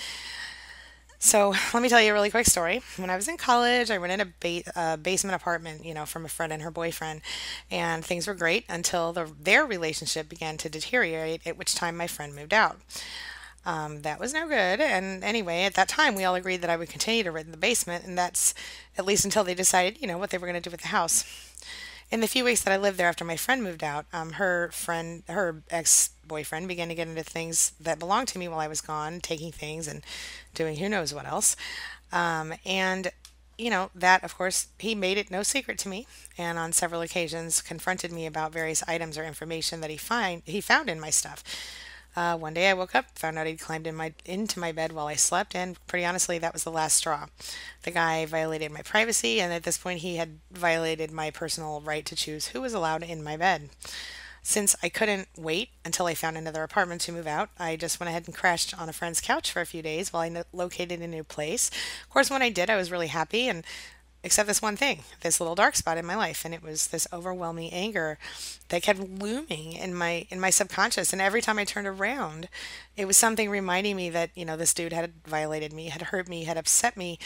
So, 1.18 1.56
let 1.74 1.82
me 1.82 1.90
tell 1.90 2.02
you 2.02 2.12
a 2.12 2.14
really 2.14 2.30
quick 2.30 2.46
story. 2.46 2.82
When 2.98 3.10
I 3.10 3.16
was 3.16 3.28
in 3.28 3.38
college, 3.38 3.90
I 3.90 3.98
rented 3.98 4.28
a 4.28 4.34
ba- 4.40 4.80
uh, 4.80 4.98
basement 4.98 5.36
apartment, 5.36 5.84
you 5.86 5.94
know, 5.94 6.06
from 6.06 6.26
a 6.26 6.28
friend 6.30 6.54
and 6.54 6.62
her 6.62 6.70
boyfriend, 6.70 7.22
and 7.72 8.06
things 8.06 8.28
were 8.28 8.36
great 8.36 8.66
until 8.70 9.12
the, 9.14 9.32
their 9.40 9.66
relationship 9.66 10.30
began 10.30 10.58
to 10.58 10.70
deteriorate, 10.70 11.48
at 11.48 11.58
which 11.58 11.74
time 11.74 11.98
my 11.98 12.06
friend 12.06 12.36
moved 12.36 12.54
out. 12.54 12.80
Um, 13.66 14.04
that 14.04 14.20
was 14.20 14.34
no 14.34 14.48
good. 14.48 14.80
And 14.80 15.24
anyway, 15.24 15.64
at 15.64 15.74
that 15.74 15.88
time, 15.88 16.16
we 16.16 16.24
all 16.24 16.36
agreed 16.36 16.62
that 16.62 16.70
I 16.70 16.76
would 16.76 16.90
continue 16.90 17.24
to 17.24 17.32
rent 17.32 17.48
in 17.48 17.52
the 17.52 17.58
basement, 17.58 18.06
and 18.06 18.18
that's 18.18 18.54
at 18.98 19.06
least 19.06 19.26
until 19.26 19.44
they 19.44 19.56
decided, 19.56 20.00
you 20.00 20.08
know, 20.08 20.18
what 20.18 20.30
they 20.30 20.38
were 20.38 20.48
going 20.48 20.62
to 20.62 20.70
do 20.70 20.72
with 20.72 20.82
the 20.82 20.90
house. 20.90 21.26
In 22.12 22.22
the 22.22 22.28
few 22.28 22.44
weeks 22.44 22.62
that 22.62 22.72
I 22.72 22.78
lived 22.78 23.00
there 23.00 23.08
after 23.08 23.26
my 23.26 23.36
friend 23.36 23.64
moved 23.64 23.84
out, 23.84 24.06
um, 24.14 24.34
her 24.34 24.70
friend, 24.72 25.24
her 25.28 25.64
ex 25.72 26.12
boyfriend, 26.28 26.68
began 26.68 26.88
to 26.90 26.96
get 26.96 27.08
into 27.08 27.24
things 27.24 27.74
that 27.80 27.98
belonged 27.98 28.28
to 28.30 28.40
me 28.40 28.48
while 28.48 28.60
I 28.60 28.68
was 28.68 28.82
gone, 28.82 29.20
taking 29.22 29.52
things 29.52 29.88
and 29.88 30.04
doing 30.54 30.78
who 30.78 30.88
knows 30.88 31.14
what 31.14 31.26
else. 31.26 31.56
Um, 32.12 32.54
and 32.66 33.12
you 33.58 33.70
know, 33.70 33.90
that 33.96 34.24
of 34.24 34.38
course 34.38 34.68
he 34.80 34.96
made 34.96 35.18
it 35.18 35.32
no 35.32 35.42
secret 35.42 35.78
to 35.80 35.90
me 35.90 36.06
and 36.38 36.58
on 36.58 36.74
several 36.74 37.02
occasions 37.02 37.62
confronted 37.62 38.12
me 38.12 38.26
about 38.26 38.52
various 38.52 38.84
items 38.88 39.18
or 39.18 39.24
information 39.24 39.82
that 39.82 39.90
he 39.90 39.98
find 39.98 40.42
he 40.46 40.62
found 40.62 40.90
in 40.90 41.00
my 41.00 41.10
stuff. 41.10 41.44
Uh, 42.16 42.38
one 42.38 42.54
day 42.54 42.70
I 42.70 42.74
woke 42.74 42.96
up, 42.96 43.18
found 43.18 43.38
out 43.38 43.46
he'd 43.46 43.60
climbed 43.60 43.88
in 43.88 43.96
my 43.96 44.14
into 44.24 44.60
my 44.60 44.72
bed 44.72 44.94
while 44.94 45.08
I 45.08 45.16
slept, 45.16 45.54
and 45.54 45.78
pretty 45.86 46.06
honestly, 46.06 46.38
that 46.38 46.54
was 46.54 46.64
the 46.64 46.72
last 46.72 46.96
straw. 46.96 47.26
The 47.84 47.92
guy 47.92 48.26
violated 48.26 48.72
my 48.72 48.82
privacy, 48.82 49.42
and 49.42 49.52
at 49.52 49.64
this 49.64 49.78
point, 49.78 50.00
he 50.00 50.16
had 50.16 50.40
violated 50.52 51.12
my 51.12 51.30
personal 51.30 51.82
right 51.82 52.06
to 52.06 52.16
choose 52.16 52.48
who 52.48 52.62
was 52.62 52.74
allowed 52.74 53.04
in 53.04 53.24
my 53.24 53.36
bed. 53.36 53.70
Since 54.44 54.76
I 54.84 54.90
couldn't 54.90 55.28
wait 55.36 55.70
until 55.84 56.06
I 56.06 56.14
found 56.14 56.38
another 56.38 56.62
apartment 56.62 57.02
to 57.02 57.12
move 57.12 57.26
out, 57.26 57.50
I 57.58 57.76
just 57.76 58.00
went 58.00 58.10
ahead 58.10 58.28
and 58.28 58.36
crashed 58.36 58.80
on 58.80 58.88
a 58.88 58.94
friend's 58.94 59.20
couch 59.20 59.52
for 59.52 59.60
a 59.60 59.66
few 59.66 59.82
days 59.82 60.14
while 60.14 60.22
I 60.22 60.44
located 60.54 61.02
a 61.02 61.08
new 61.08 61.24
place. 61.24 61.72
Of 62.04 62.12
course, 62.12 62.30
when 62.30 62.44
I 62.44 62.52
did, 62.52 62.70
I 62.70 62.76
was 62.76 62.92
really 62.92 63.08
happy 63.08 63.48
and 63.50 63.66
except 64.26 64.48
this 64.48 64.62
one 64.62 64.76
thing, 64.76 65.04
this 65.22 65.40
little 65.40 65.54
dark 65.54 65.76
spot 65.76 66.00
in 66.00 66.06
my 66.06 66.16
life, 66.16 66.44
and 66.44 66.54
it 66.54 66.64
was 66.64 66.88
this 66.88 67.08
overwhelming 67.14 67.72
anger 67.72 68.18
that 68.70 68.82
kept 68.82 69.00
looming 69.00 69.74
in 69.74 69.94
my 69.94 70.26
in 70.30 70.40
my 70.40 70.50
subconscious. 70.50 71.14
And 71.14 71.22
every 71.22 71.42
time 71.42 71.60
I 71.60 71.64
turned 71.64 71.88
around, 71.88 72.50
it 72.98 73.06
was 73.06 73.18
something 73.18 73.50
reminding 73.50 73.96
me 73.96 74.10
that 74.10 74.32
you 74.34 74.44
know 74.44 74.58
this 74.58 74.74
dude 74.74 74.94
had 74.94 75.14
violated 75.28 75.72
me, 75.72 75.90
had 75.90 76.02
hurt 76.02 76.28
me, 76.28 76.46
had 76.46 76.58
upset 76.58 76.98
me, 76.98 77.20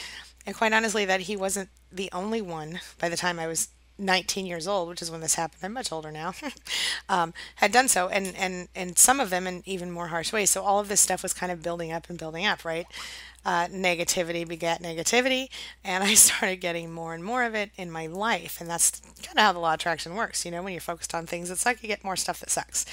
and 0.46 0.56
quite 0.56 0.74
honestly, 0.74 1.06
that 1.06 1.22
he 1.22 1.38
wasn't 1.38 1.70
the 1.89 2.10
only 2.12 2.41
one. 2.41 2.82
By 3.00 3.08
the 3.08 3.18
time 3.18 3.39
I 3.39 3.48
was 3.48 3.70
19 3.98 4.46
years 4.46 4.68
old, 4.68 4.89
which 4.89 5.01
is 5.01 5.10
when 5.10 5.22
this 5.22 5.36
happened, 5.36 5.62
I'm 5.63 5.74
much 5.74 5.91
older 5.94 6.12
now, 6.12 6.34
um, 7.10 7.34
had 7.56 7.72
done 7.72 7.88
so, 7.88 8.10
and 8.10 8.36
and 8.36 8.68
and 8.75 8.98
some 8.98 9.22
of 9.22 9.29
them 9.29 9.48
in 9.48 9.63
even 9.65 9.89
more 9.89 10.08
harsh 10.08 10.34
ways. 10.34 10.50
So 10.50 10.63
all 10.63 10.82
of 10.82 10.89
this 10.89 11.00
stuff 11.00 11.24
was 11.24 11.34
kind 11.34 11.51
of 11.51 11.63
building 11.63 11.94
up 11.94 12.10
and 12.10 12.20
building 12.20 12.46
up, 12.46 12.65
right? 12.65 12.86
Uh, 13.50 13.68
negativity 13.70 14.48
begat 14.48 14.79
negativity, 14.79 15.50
and 15.84 16.03
I 16.03 16.13
started 16.27 16.58
getting 16.58 16.91
more 16.91 17.15
and 17.15 17.24
more 17.24 17.44
of 17.44 17.56
it 17.56 17.72
in 17.77 17.89
my 17.89 18.06
life. 18.06 18.62
And 18.62 18.70
that's 18.70 19.01
kind 19.24 19.39
of 19.39 19.44
how 19.44 19.53
the 19.53 19.60
law 19.60 19.74
of 19.74 19.79
attraction 19.79 20.13
works. 20.13 20.46
You 20.46 20.51
know, 20.51 20.62
when 20.62 20.72
you're 20.72 20.82
focused 20.82 21.15
on 21.15 21.25
things 21.25 21.50
that 21.50 21.58
suck, 21.58 21.82
you 21.82 21.88
get 21.88 22.03
more 22.03 22.15
stuff 22.15 22.41
that 22.41 22.51
sucks. 22.51 22.86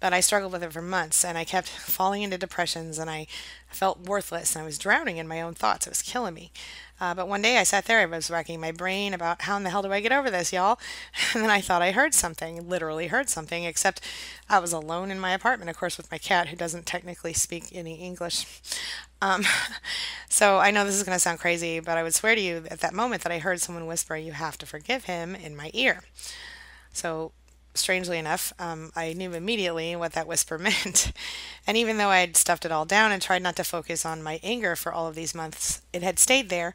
But 0.00 0.12
I 0.14 0.20
struggled 0.20 0.52
with 0.52 0.62
it 0.62 0.72
for 0.72 0.82
months, 0.82 1.24
and 1.24 1.36
I 1.36 1.44
kept 1.44 1.68
falling 1.68 2.22
into 2.22 2.38
depressions, 2.38 2.98
and 2.98 3.10
I 3.10 3.26
felt 3.68 4.00
worthless, 4.00 4.54
and 4.54 4.62
I 4.62 4.66
was 4.66 4.78
drowning 4.78 5.18
in 5.18 5.28
my 5.28 5.40
own 5.40 5.54
thoughts. 5.54 5.86
It 5.86 5.90
was 5.90 6.02
killing 6.02 6.34
me. 6.34 6.50
Uh, 7.00 7.14
but 7.14 7.28
one 7.28 7.40
day 7.40 7.56
I 7.56 7.62
sat 7.62 7.86
there, 7.86 8.00
I 8.00 8.06
was 8.06 8.30
racking 8.30 8.60
my 8.60 8.72
brain 8.72 9.14
about 9.14 9.42
how 9.42 9.56
in 9.56 9.62
the 9.62 9.70
hell 9.70 9.80
do 9.80 9.90
I 9.90 10.00
get 10.00 10.12
over 10.12 10.30
this, 10.30 10.52
y'all? 10.52 10.78
And 11.34 11.42
then 11.42 11.50
I 11.50 11.60
thought 11.60 11.80
I 11.80 11.92
heard 11.92 12.12
something, 12.12 12.68
literally 12.68 13.06
heard 13.06 13.30
something, 13.30 13.64
except 13.64 14.04
I 14.50 14.58
was 14.58 14.72
alone 14.72 15.10
in 15.10 15.18
my 15.18 15.32
apartment, 15.32 15.70
of 15.70 15.78
course, 15.78 15.96
with 15.96 16.10
my 16.10 16.18
cat 16.18 16.48
who 16.48 16.56
doesn't 16.56 16.84
technically 16.84 17.32
speak 17.32 17.64
any 17.72 17.94
English. 17.96 18.46
Um, 19.22 19.44
so 20.30 20.56
I 20.56 20.70
know 20.70 20.86
this 20.86 20.94
is 20.94 21.02
going 21.02 21.14
to 21.14 21.20
sound 21.20 21.40
crazy, 21.40 21.78
but 21.78 21.98
I 21.98 22.02
would 22.02 22.14
swear 22.14 22.34
to 22.34 22.40
you 22.40 22.64
at 22.70 22.80
that 22.80 22.94
moment 22.94 23.22
that 23.22 23.30
I 23.30 23.38
heard 23.38 23.60
someone 23.60 23.84
whisper, 23.84 24.16
You 24.16 24.32
have 24.32 24.56
to 24.56 24.64
forgive 24.64 25.04
him, 25.04 25.34
in 25.34 25.54
my 25.54 25.70
ear. 25.74 26.04
So 26.94 27.32
strangely 27.74 28.18
enough, 28.18 28.52
um, 28.58 28.90
I 28.96 29.12
knew 29.12 29.32
immediately 29.32 29.94
what 29.96 30.12
that 30.12 30.26
whisper 30.26 30.58
meant. 30.58 31.12
and 31.66 31.76
even 31.76 31.96
though 31.96 32.08
I 32.08 32.18
had 32.18 32.36
stuffed 32.36 32.64
it 32.64 32.72
all 32.72 32.84
down 32.84 33.12
and 33.12 33.22
tried 33.22 33.42
not 33.42 33.56
to 33.56 33.64
focus 33.64 34.04
on 34.04 34.22
my 34.22 34.40
anger 34.42 34.76
for 34.76 34.92
all 34.92 35.06
of 35.06 35.14
these 35.14 35.34
months, 35.34 35.82
it 35.92 36.02
had 36.02 36.18
stayed 36.18 36.48
there 36.48 36.74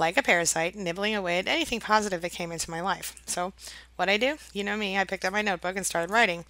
like 0.00 0.16
a 0.16 0.22
parasite, 0.22 0.74
nibbling 0.74 1.14
away 1.14 1.38
at 1.38 1.46
anything 1.46 1.78
positive 1.78 2.22
that 2.22 2.32
came 2.32 2.50
into 2.50 2.70
my 2.70 2.80
life. 2.80 3.14
So, 3.26 3.52
what 3.96 4.08
I 4.08 4.16
do, 4.16 4.38
you 4.54 4.64
know 4.64 4.76
me, 4.76 4.96
I 4.96 5.04
picked 5.04 5.26
up 5.26 5.32
my 5.32 5.42
notebook 5.42 5.76
and 5.76 5.84
started 5.84 6.10
writing. 6.10 6.46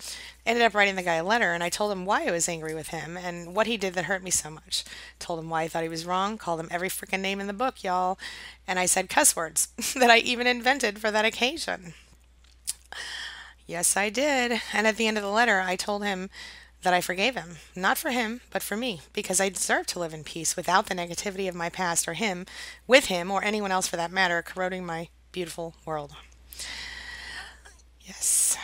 Ended 0.46 0.62
up 0.62 0.72
writing 0.72 0.94
the 0.94 1.02
guy 1.02 1.16
a 1.16 1.24
letter, 1.24 1.52
and 1.52 1.64
I 1.64 1.68
told 1.68 1.90
him 1.90 2.06
why 2.06 2.26
I 2.26 2.30
was 2.30 2.48
angry 2.48 2.74
with 2.74 2.88
him 2.88 3.16
and 3.16 3.54
what 3.54 3.66
he 3.66 3.76
did 3.76 3.94
that 3.94 4.04
hurt 4.04 4.22
me 4.22 4.30
so 4.30 4.50
much. 4.50 4.84
Told 5.18 5.40
him 5.40 5.50
why 5.50 5.62
I 5.62 5.68
thought 5.68 5.82
he 5.82 5.88
was 5.88 6.06
wrong, 6.06 6.38
called 6.38 6.60
him 6.60 6.68
every 6.70 6.88
freaking 6.88 7.20
name 7.20 7.40
in 7.40 7.48
the 7.48 7.52
book, 7.52 7.82
y'all, 7.82 8.18
and 8.68 8.78
I 8.78 8.86
said 8.86 9.08
cuss 9.08 9.34
words 9.34 9.66
that 9.96 10.10
I 10.10 10.18
even 10.18 10.46
invented 10.46 11.00
for 11.00 11.10
that 11.10 11.24
occasion. 11.24 11.94
Yes, 13.70 13.96
I 13.96 14.10
did. 14.10 14.60
And 14.72 14.84
at 14.84 14.96
the 14.96 15.06
end 15.06 15.16
of 15.16 15.22
the 15.22 15.30
letter, 15.30 15.60
I 15.60 15.76
told 15.76 16.02
him 16.02 16.28
that 16.82 16.92
I 16.92 17.00
forgave 17.00 17.36
him, 17.36 17.58
not 17.76 17.98
for 17.98 18.10
him, 18.10 18.40
but 18.50 18.64
for 18.64 18.76
me, 18.76 19.00
because 19.12 19.40
I 19.40 19.48
deserve 19.48 19.86
to 19.88 20.00
live 20.00 20.12
in 20.12 20.24
peace 20.24 20.56
without 20.56 20.86
the 20.86 20.94
negativity 20.96 21.48
of 21.48 21.54
my 21.54 21.68
past 21.68 22.08
or 22.08 22.14
him, 22.14 22.46
with 22.88 23.04
him, 23.06 23.30
or 23.30 23.44
anyone 23.44 23.70
else 23.70 23.86
for 23.86 23.96
that 23.96 24.10
matter, 24.10 24.42
corroding 24.42 24.84
my 24.84 25.08
beautiful 25.30 25.76
world. 25.86 26.16
Yes. 28.00 28.58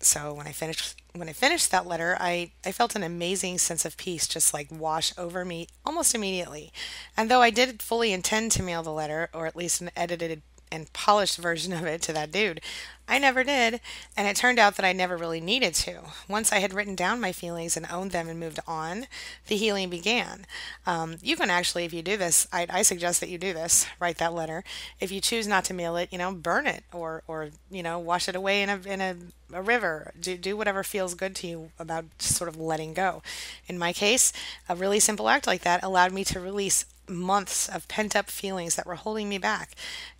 So 0.00 0.34
when 0.34 0.48
I 0.48 0.52
finished 0.52 1.00
when 1.14 1.28
I 1.28 1.32
finished 1.32 1.70
that 1.70 1.86
letter, 1.86 2.16
I, 2.18 2.50
I 2.66 2.72
felt 2.72 2.96
an 2.96 3.04
amazing 3.04 3.58
sense 3.58 3.84
of 3.84 3.96
peace 3.96 4.26
just 4.26 4.52
like 4.52 4.66
wash 4.68 5.12
over 5.16 5.44
me 5.44 5.68
almost 5.86 6.12
immediately. 6.12 6.72
And 7.16 7.30
though 7.30 7.40
I 7.40 7.50
did 7.50 7.80
fully 7.82 8.12
intend 8.12 8.50
to 8.52 8.64
mail 8.64 8.82
the 8.82 8.90
letter, 8.90 9.30
or 9.32 9.46
at 9.46 9.54
least 9.54 9.80
an 9.80 9.92
edited 9.94 10.42
and 10.74 10.92
polished 10.92 11.38
version 11.38 11.72
of 11.72 11.84
it 11.84 12.02
to 12.02 12.12
that 12.12 12.32
dude. 12.32 12.60
I 13.06 13.18
never 13.18 13.44
did, 13.44 13.80
and 14.16 14.26
it 14.26 14.34
turned 14.34 14.58
out 14.58 14.76
that 14.76 14.86
I 14.86 14.94
never 14.94 15.16
really 15.16 15.40
needed 15.40 15.74
to. 15.74 16.00
Once 16.26 16.52
I 16.52 16.60
had 16.60 16.72
written 16.72 16.94
down 16.94 17.20
my 17.20 17.32
feelings 17.32 17.76
and 17.76 17.86
owned 17.90 18.12
them 18.12 18.30
and 18.30 18.40
moved 18.40 18.60
on, 18.66 19.06
the 19.46 19.56
healing 19.56 19.90
began. 19.90 20.46
Um, 20.86 21.16
you 21.22 21.36
can 21.36 21.50
actually, 21.50 21.84
if 21.84 21.92
you 21.92 22.00
do 22.00 22.16
this, 22.16 22.48
I, 22.50 22.66
I 22.70 22.82
suggest 22.82 23.20
that 23.20 23.28
you 23.28 23.36
do 23.36 23.52
this. 23.52 23.86
Write 24.00 24.16
that 24.18 24.32
letter. 24.32 24.64
If 25.00 25.12
you 25.12 25.20
choose 25.20 25.46
not 25.46 25.64
to 25.66 25.74
mail 25.74 25.96
it, 25.96 26.08
you 26.12 26.18
know, 26.18 26.32
burn 26.32 26.66
it 26.66 26.84
or 26.94 27.22
or 27.28 27.50
you 27.70 27.82
know, 27.82 27.98
wash 27.98 28.26
it 28.26 28.36
away 28.36 28.62
in 28.62 28.70
a 28.70 28.80
in 28.86 29.00
a, 29.02 29.16
a 29.52 29.60
river. 29.60 30.12
Do 30.18 30.38
do 30.38 30.56
whatever 30.56 30.82
feels 30.82 31.14
good 31.14 31.36
to 31.36 31.46
you 31.46 31.70
about 31.78 32.06
sort 32.20 32.48
of 32.48 32.58
letting 32.58 32.94
go. 32.94 33.22
In 33.66 33.78
my 33.78 33.92
case, 33.92 34.32
a 34.66 34.74
really 34.74 34.98
simple 34.98 35.28
act 35.28 35.46
like 35.46 35.62
that 35.62 35.82
allowed 35.82 36.12
me 36.12 36.24
to 36.24 36.40
release 36.40 36.86
months 37.08 37.68
of 37.68 37.88
pent 37.88 38.16
up 38.16 38.30
feelings 38.30 38.76
that 38.76 38.86
were 38.86 38.94
holding 38.94 39.28
me 39.28 39.38
back. 39.38 39.72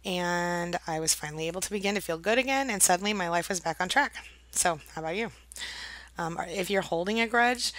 And 0.05 0.79
I 0.87 1.01
was 1.01 1.15
finally 1.15 1.47
able 1.47 1.61
to 1.61 1.71
begin 1.71 1.95
to 1.95 2.01
feel 2.01 2.19
good 2.19 2.39
again, 2.39 2.71
and 2.71 2.83
suddenly 2.83 3.13
my 3.13 3.29
life 3.29 3.49
was 3.49 3.61
back 3.61 3.81
on 3.81 3.89
track. 3.89 4.15
So, 4.51 4.81
how 4.95 5.01
about 5.01 5.17
you? 5.17 5.31
Um, 6.17 6.39
if 6.49 6.71
you're 6.71 6.83
holding 6.83 7.21
a 7.21 7.27
grudge, 7.27 7.73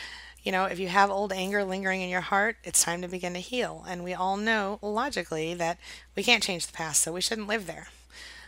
you 0.44 0.52
know, 0.52 0.66
if 0.66 0.78
you 0.80 0.88
have 0.90 1.10
old 1.10 1.34
anger 1.34 1.64
lingering 1.64 2.02
in 2.02 2.10
your 2.10 2.22
heart, 2.22 2.58
it's 2.64 2.84
time 2.84 3.02
to 3.02 3.08
begin 3.08 3.34
to 3.34 3.40
heal. 3.40 3.84
And 3.88 4.04
we 4.04 4.14
all 4.14 4.38
know 4.38 4.78
logically 4.82 5.54
that 5.56 5.80
we 6.16 6.24
can't 6.24 6.44
change 6.44 6.68
the 6.68 6.74
past, 6.74 7.02
so 7.02 7.12
we 7.12 7.22
shouldn't 7.22 7.48
live 7.48 7.66
there. 7.66 7.88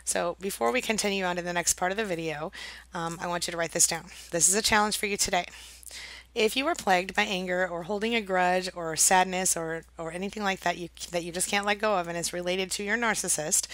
So, 0.04 0.36
before 0.40 0.72
we 0.72 0.80
continue 0.80 1.24
on 1.24 1.36
to 1.36 1.42
the 1.42 1.52
next 1.52 1.74
part 1.74 1.90
of 1.90 1.98
the 1.98 2.04
video, 2.04 2.50
um, 2.94 3.18
I 3.20 3.26
want 3.26 3.46
you 3.46 3.50
to 3.50 3.56
write 3.56 3.72
this 3.72 3.86
down. 3.86 4.06
This 4.30 4.48
is 4.48 4.54
a 4.54 4.62
challenge 4.62 4.96
for 4.96 5.06
you 5.06 5.16
today. 5.16 5.46
If 6.38 6.56
you 6.56 6.68
are 6.68 6.76
plagued 6.76 7.16
by 7.16 7.24
anger 7.24 7.66
or 7.66 7.82
holding 7.82 8.14
a 8.14 8.20
grudge 8.20 8.70
or 8.76 8.94
sadness 8.94 9.56
or, 9.56 9.82
or 9.98 10.12
anything 10.12 10.44
like 10.44 10.60
that 10.60 10.78
you, 10.78 10.88
that 11.10 11.24
you 11.24 11.32
just 11.32 11.50
can't 11.50 11.66
let 11.66 11.80
go 11.80 11.96
of 11.96 12.06
and 12.06 12.16
it's 12.16 12.32
related 12.32 12.70
to 12.70 12.84
your 12.84 12.96
narcissist, 12.96 13.66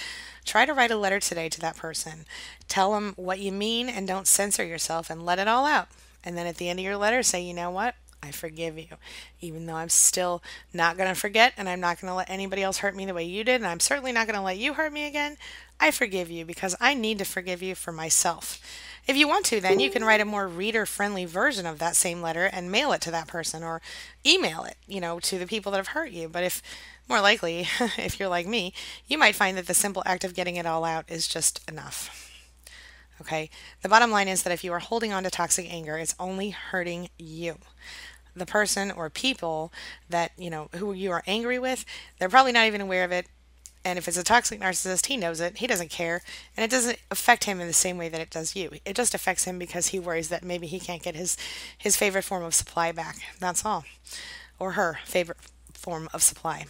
try 0.46 0.64
to 0.64 0.72
write 0.72 0.90
a 0.90 0.96
letter 0.96 1.20
today 1.20 1.50
to 1.50 1.60
that 1.60 1.76
person. 1.76 2.24
Tell 2.66 2.92
them 2.92 3.12
what 3.16 3.38
you 3.38 3.52
mean 3.52 3.90
and 3.90 4.08
don't 4.08 4.26
censor 4.26 4.64
yourself 4.64 5.10
and 5.10 5.26
let 5.26 5.38
it 5.38 5.46
all 5.46 5.66
out. 5.66 5.88
And 6.24 6.38
then 6.38 6.46
at 6.46 6.56
the 6.56 6.70
end 6.70 6.78
of 6.78 6.86
your 6.86 6.96
letter, 6.96 7.22
say, 7.22 7.42
you 7.42 7.52
know 7.52 7.70
what? 7.70 7.96
I 8.22 8.30
forgive 8.30 8.78
you. 8.78 8.96
Even 9.42 9.66
though 9.66 9.74
I'm 9.74 9.90
still 9.90 10.42
not 10.72 10.96
going 10.96 11.10
to 11.10 11.20
forget 11.20 11.52
and 11.58 11.68
I'm 11.68 11.80
not 11.80 12.00
going 12.00 12.10
to 12.10 12.16
let 12.16 12.30
anybody 12.30 12.62
else 12.62 12.78
hurt 12.78 12.96
me 12.96 13.04
the 13.04 13.12
way 13.12 13.24
you 13.24 13.44
did, 13.44 13.56
and 13.56 13.66
I'm 13.66 13.80
certainly 13.80 14.12
not 14.12 14.26
going 14.26 14.38
to 14.38 14.42
let 14.42 14.56
you 14.56 14.72
hurt 14.72 14.94
me 14.94 15.06
again, 15.06 15.36
I 15.78 15.90
forgive 15.90 16.30
you 16.30 16.46
because 16.46 16.74
I 16.80 16.94
need 16.94 17.18
to 17.18 17.26
forgive 17.26 17.62
you 17.62 17.74
for 17.74 17.92
myself. 17.92 18.58
If 19.06 19.16
you 19.16 19.28
want 19.28 19.44
to, 19.46 19.60
then 19.60 19.80
you 19.80 19.90
can 19.90 20.04
write 20.04 20.22
a 20.22 20.24
more 20.24 20.48
reader 20.48 20.86
friendly 20.86 21.26
version 21.26 21.66
of 21.66 21.78
that 21.78 21.94
same 21.94 22.22
letter 22.22 22.46
and 22.46 22.70
mail 22.70 22.92
it 22.92 23.02
to 23.02 23.10
that 23.10 23.28
person 23.28 23.62
or 23.62 23.82
email 24.24 24.64
it, 24.64 24.76
you 24.86 25.00
know, 25.00 25.20
to 25.20 25.38
the 25.38 25.46
people 25.46 25.72
that 25.72 25.78
have 25.78 25.88
hurt 25.88 26.10
you. 26.10 26.28
But 26.28 26.42
if 26.42 26.62
more 27.08 27.20
likely, 27.20 27.66
if 27.98 28.18
you're 28.18 28.30
like 28.30 28.46
me, 28.46 28.72
you 29.06 29.18
might 29.18 29.34
find 29.34 29.58
that 29.58 29.66
the 29.66 29.74
simple 29.74 30.02
act 30.06 30.24
of 30.24 30.34
getting 30.34 30.56
it 30.56 30.64
all 30.64 30.84
out 30.84 31.04
is 31.08 31.28
just 31.28 31.60
enough. 31.68 32.30
Okay, 33.20 33.50
the 33.82 33.88
bottom 33.88 34.10
line 34.10 34.26
is 34.26 34.42
that 34.42 34.52
if 34.52 34.64
you 34.64 34.72
are 34.72 34.80
holding 34.80 35.12
on 35.12 35.22
to 35.22 35.30
toxic 35.30 35.72
anger, 35.72 35.98
it's 35.98 36.16
only 36.18 36.50
hurting 36.50 37.10
you. 37.18 37.58
The 38.34 38.46
person 38.46 38.90
or 38.90 39.08
people 39.10 39.72
that, 40.08 40.32
you 40.36 40.50
know, 40.50 40.68
who 40.74 40.92
you 40.92 41.12
are 41.12 41.22
angry 41.26 41.58
with, 41.58 41.84
they're 42.18 42.28
probably 42.28 42.50
not 42.52 42.66
even 42.66 42.80
aware 42.80 43.04
of 43.04 43.12
it 43.12 43.26
and 43.84 43.98
if 43.98 44.08
it's 44.08 44.16
a 44.16 44.24
toxic 44.24 44.60
narcissist, 44.60 45.06
he 45.06 45.16
knows 45.16 45.40
it. 45.40 45.58
He 45.58 45.66
doesn't 45.66 45.90
care. 45.90 46.22
And 46.56 46.64
it 46.64 46.70
doesn't 46.70 46.98
affect 47.10 47.44
him 47.44 47.60
in 47.60 47.66
the 47.66 47.72
same 47.72 47.98
way 47.98 48.08
that 48.08 48.20
it 48.20 48.30
does 48.30 48.56
you. 48.56 48.70
It 48.84 48.96
just 48.96 49.14
affects 49.14 49.44
him 49.44 49.58
because 49.58 49.88
he 49.88 49.98
worries 49.98 50.28
that 50.30 50.42
maybe 50.42 50.66
he 50.66 50.80
can't 50.80 51.02
get 51.02 51.14
his, 51.14 51.36
his 51.76 51.96
favorite 51.96 52.22
form 52.22 52.42
of 52.42 52.54
supply 52.54 52.92
back. 52.92 53.16
That's 53.38 53.64
all. 53.64 53.84
Or 54.58 54.72
her 54.72 55.00
favorite 55.04 55.38
form 55.74 56.08
of 56.14 56.22
supply. 56.22 56.64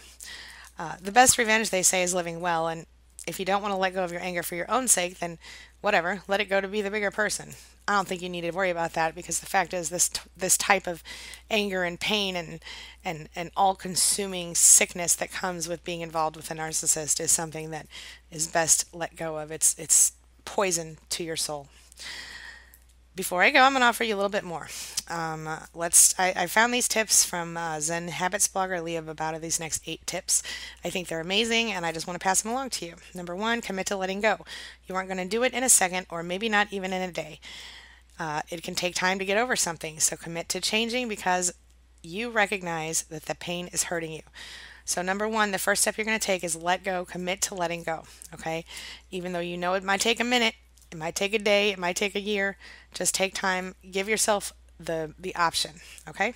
Uh, 0.77 0.95
the 1.01 1.11
best 1.11 1.37
revenge, 1.37 1.69
they 1.69 1.83
say, 1.83 2.03
is 2.03 2.13
living 2.13 2.41
well. 2.41 2.67
And 2.67 2.85
if 3.25 3.39
you 3.39 3.45
don't 3.45 3.61
want 3.61 3.71
to 3.71 3.77
let 3.77 3.93
go 3.93 4.03
of 4.03 4.11
your 4.11 4.21
anger 4.21 4.43
for 4.43 4.55
your 4.55 4.69
own 4.69 4.89
sake, 4.89 5.19
then 5.19 5.37
whatever, 5.79 6.21
let 6.27 6.41
it 6.41 6.49
go 6.49 6.59
to 6.59 6.67
be 6.67 6.81
the 6.81 6.91
bigger 6.91 7.11
person. 7.11 7.51
I 7.87 7.95
don't 7.95 8.07
think 8.07 8.21
you 8.21 8.29
need 8.29 8.41
to 8.41 8.51
worry 8.51 8.71
about 8.71 8.93
that 8.93 9.13
because 9.13 9.39
the 9.39 9.45
fact 9.45 9.73
is 9.73 9.89
this 9.89 10.09
this 10.35 10.57
type 10.57 10.87
of 10.87 11.03
anger 11.51 11.83
and 11.83 11.99
pain 11.99 12.35
and 12.35 12.63
and 13.03 13.29
and 13.35 13.51
all-consuming 13.55 14.55
sickness 14.55 15.15
that 15.15 15.31
comes 15.31 15.67
with 15.67 15.83
being 15.83 16.01
involved 16.01 16.35
with 16.35 16.49
a 16.49 16.55
narcissist 16.55 17.19
is 17.19 17.31
something 17.31 17.69
that 17.69 17.87
is 18.31 18.47
best 18.47 18.93
let 18.93 19.15
go 19.15 19.37
of. 19.37 19.51
It's 19.51 19.75
it's 19.77 20.13
poison 20.45 20.97
to 21.11 21.23
your 21.23 21.35
soul. 21.35 21.67
Before 23.15 23.43
I 23.43 23.49
go, 23.49 23.61
I'm 23.61 23.71
going 23.71 23.81
to 23.81 23.87
offer 23.87 24.03
you 24.03 24.13
a 24.13 24.17
little 24.17 24.29
bit 24.29 24.43
more. 24.43 24.67
Um, 25.09 25.47
let's. 25.73 26.13
I, 26.19 26.33
I, 26.35 26.47
found 26.47 26.73
these 26.73 26.89
tips 26.89 27.23
from 27.23 27.55
uh, 27.55 27.79
Zen 27.79 28.09
Habits 28.09 28.49
blogger 28.49 28.83
Leo 28.83 29.01
Babauta. 29.01 29.39
These 29.39 29.59
next 29.59 29.83
eight 29.87 30.05
tips, 30.05 30.43
I 30.83 30.89
think 30.89 31.07
they're 31.07 31.21
amazing, 31.21 31.71
and 31.71 31.85
I 31.85 31.93
just 31.93 32.07
want 32.07 32.19
to 32.19 32.23
pass 32.23 32.41
them 32.41 32.51
along 32.51 32.71
to 32.71 32.85
you. 32.85 32.95
Number 33.13 33.33
one, 33.33 33.61
commit 33.61 33.85
to 33.87 33.95
letting 33.95 34.19
go. 34.19 34.45
You 34.85 34.95
aren't 34.95 35.07
going 35.07 35.23
to 35.23 35.29
do 35.29 35.43
it 35.43 35.53
in 35.53 35.63
a 35.63 35.69
second, 35.69 36.07
or 36.09 36.23
maybe 36.23 36.49
not 36.49 36.73
even 36.73 36.91
in 36.91 37.01
a 37.01 37.11
day. 37.11 37.39
Uh, 38.19 38.41
it 38.49 38.63
can 38.63 38.75
take 38.75 38.95
time 38.95 39.17
to 39.19 39.25
get 39.25 39.37
over 39.37 39.55
something, 39.55 39.99
so 39.99 40.17
commit 40.17 40.49
to 40.49 40.59
changing 40.59 41.07
because 41.07 41.53
you 42.01 42.29
recognize 42.29 43.03
that 43.03 43.27
the 43.27 43.35
pain 43.35 43.67
is 43.67 43.83
hurting 43.83 44.11
you. 44.11 44.23
So, 44.83 45.01
number 45.01 45.27
one, 45.27 45.51
the 45.51 45.57
first 45.57 45.81
step 45.81 45.97
you're 45.97 46.05
going 46.05 46.19
to 46.19 46.25
take 46.25 46.43
is 46.43 46.55
let 46.55 46.83
go, 46.83 47.05
commit 47.05 47.41
to 47.43 47.55
letting 47.55 47.83
go. 47.83 48.03
Okay. 48.33 48.65
Even 49.09 49.31
though 49.31 49.39
you 49.39 49.57
know 49.57 49.73
it 49.73 49.83
might 49.83 50.01
take 50.01 50.19
a 50.19 50.23
minute, 50.23 50.53
it 50.91 50.97
might 50.97 51.15
take 51.15 51.33
a 51.33 51.39
day, 51.39 51.71
it 51.71 51.79
might 51.79 51.95
take 51.95 52.15
a 52.15 52.19
year, 52.19 52.57
just 52.93 53.15
take 53.15 53.33
time, 53.33 53.75
give 53.89 54.07
yourself 54.09 54.53
the, 54.79 55.13
the 55.17 55.35
option. 55.35 55.71
Okay. 56.07 56.33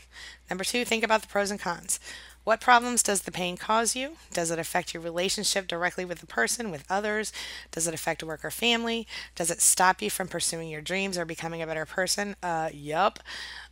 Number 0.49 0.63
two, 0.63 0.85
think 0.85 1.03
about 1.03 1.21
the 1.21 1.27
pros 1.27 1.51
and 1.51 1.59
cons. 1.59 1.99
What 2.45 2.61
problems 2.61 3.03
does 3.03 3.21
the 3.21 3.31
pain 3.31 3.57
cause 3.57 3.95
you? 3.95 4.13
Does 4.33 4.49
it 4.49 4.57
affect 4.57 4.93
your 4.93 5.03
relationship 5.03 5.67
directly 5.67 6.05
with 6.05 6.19
the 6.19 6.25
person, 6.25 6.71
with 6.71 6.85
others? 6.89 7.31
Does 7.69 7.85
it 7.87 7.93
affect 7.93 8.23
work 8.23 8.43
or 8.43 8.49
family? 8.49 9.05
Does 9.35 9.51
it 9.51 9.61
stop 9.61 10.01
you 10.01 10.09
from 10.09 10.27
pursuing 10.27 10.69
your 10.69 10.81
dreams 10.81 11.17
or 11.17 11.25
becoming 11.25 11.61
a 11.61 11.67
better 11.67 11.85
person? 11.85 12.35
Uh, 12.41 12.69
yup. 12.73 13.19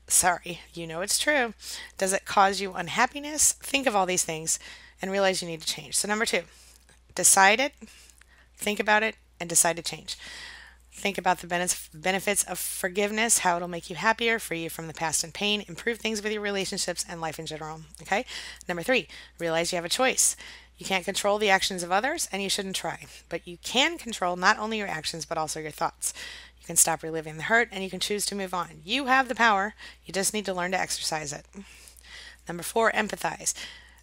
Sorry, 0.08 0.60
you 0.74 0.86
know 0.86 1.02
it's 1.02 1.18
true. 1.18 1.54
Does 1.98 2.14
it 2.14 2.26
cause 2.26 2.62
you 2.62 2.74
unhappiness? 2.74 3.54
Think 3.54 3.88
of 3.88 3.96
all 3.96 4.06
these 4.06 4.24
things 4.24 4.60
and 5.02 5.12
realize 5.12 5.42
you 5.42 5.48
need 5.48 5.62
to 5.62 5.68
change. 5.68 5.96
So, 5.96 6.08
number 6.08 6.26
two, 6.26 6.44
decide 7.16 7.60
it, 7.60 7.74
think 8.56 8.80
about 8.80 9.04
it, 9.04 9.16
and 9.40 9.50
decide 9.50 9.76
to 9.78 9.84
change. 9.84 10.18
Think 10.98 11.20
about 11.20 11.40
the 11.40 11.70
benefits 11.94 12.44
of 12.44 12.58
forgiveness, 12.58 13.40
how 13.40 13.56
it'll 13.56 13.68
make 13.68 13.88
you 13.88 13.96
happier, 13.96 14.40
free 14.40 14.64
you 14.64 14.70
from 14.72 14.88
the 14.88 14.96
past 14.96 15.24
and 15.24 15.32
pain, 15.32 15.64
improve 15.68 16.00
things 16.00 16.24
with 16.24 16.34
your 16.34 16.42
relationships 16.42 17.06
and 17.08 17.22
life 17.22 17.38
in 17.38 17.46
general. 17.46 17.82
Okay? 18.02 18.26
Number 18.68 18.82
three, 18.82 19.08
realize 19.38 19.72
you 19.72 19.76
have 19.76 19.86
a 19.86 19.90
choice. 19.90 20.36
You 20.80 20.88
can't 20.88 21.06
control 21.06 21.38
the 21.38 21.52
actions 21.52 21.84
of 21.84 21.92
others, 21.92 22.28
and 22.32 22.42
you 22.42 22.50
shouldn't 22.50 22.76
try. 22.76 23.06
But 23.30 23.48
you 23.48 23.58
can 23.64 24.00
control 24.00 24.36
not 24.38 24.58
only 24.58 24.80
your 24.80 24.88
actions, 24.88 25.24
but 25.24 25.38
also 25.38 25.60
your 25.60 25.72
thoughts. 25.72 26.16
You 26.60 26.66
can 26.66 26.76
stop 26.76 27.04
reliving 27.04 27.38
the 27.38 27.44
hurt, 27.44 27.70
and 27.72 27.84
you 27.84 27.92
can 27.92 28.00
choose 28.00 28.26
to 28.26 28.36
move 28.36 28.56
on. 28.56 28.82
You 28.84 29.06
have 29.06 29.28
the 29.28 29.36
power. 29.36 29.76
You 30.04 30.14
just 30.14 30.34
need 30.34 30.46
to 30.46 30.54
learn 30.54 30.72
to 30.72 30.80
exercise 30.80 31.32
it. 31.32 31.46
Number 32.48 32.64
four, 32.64 32.92
empathize. 32.92 33.54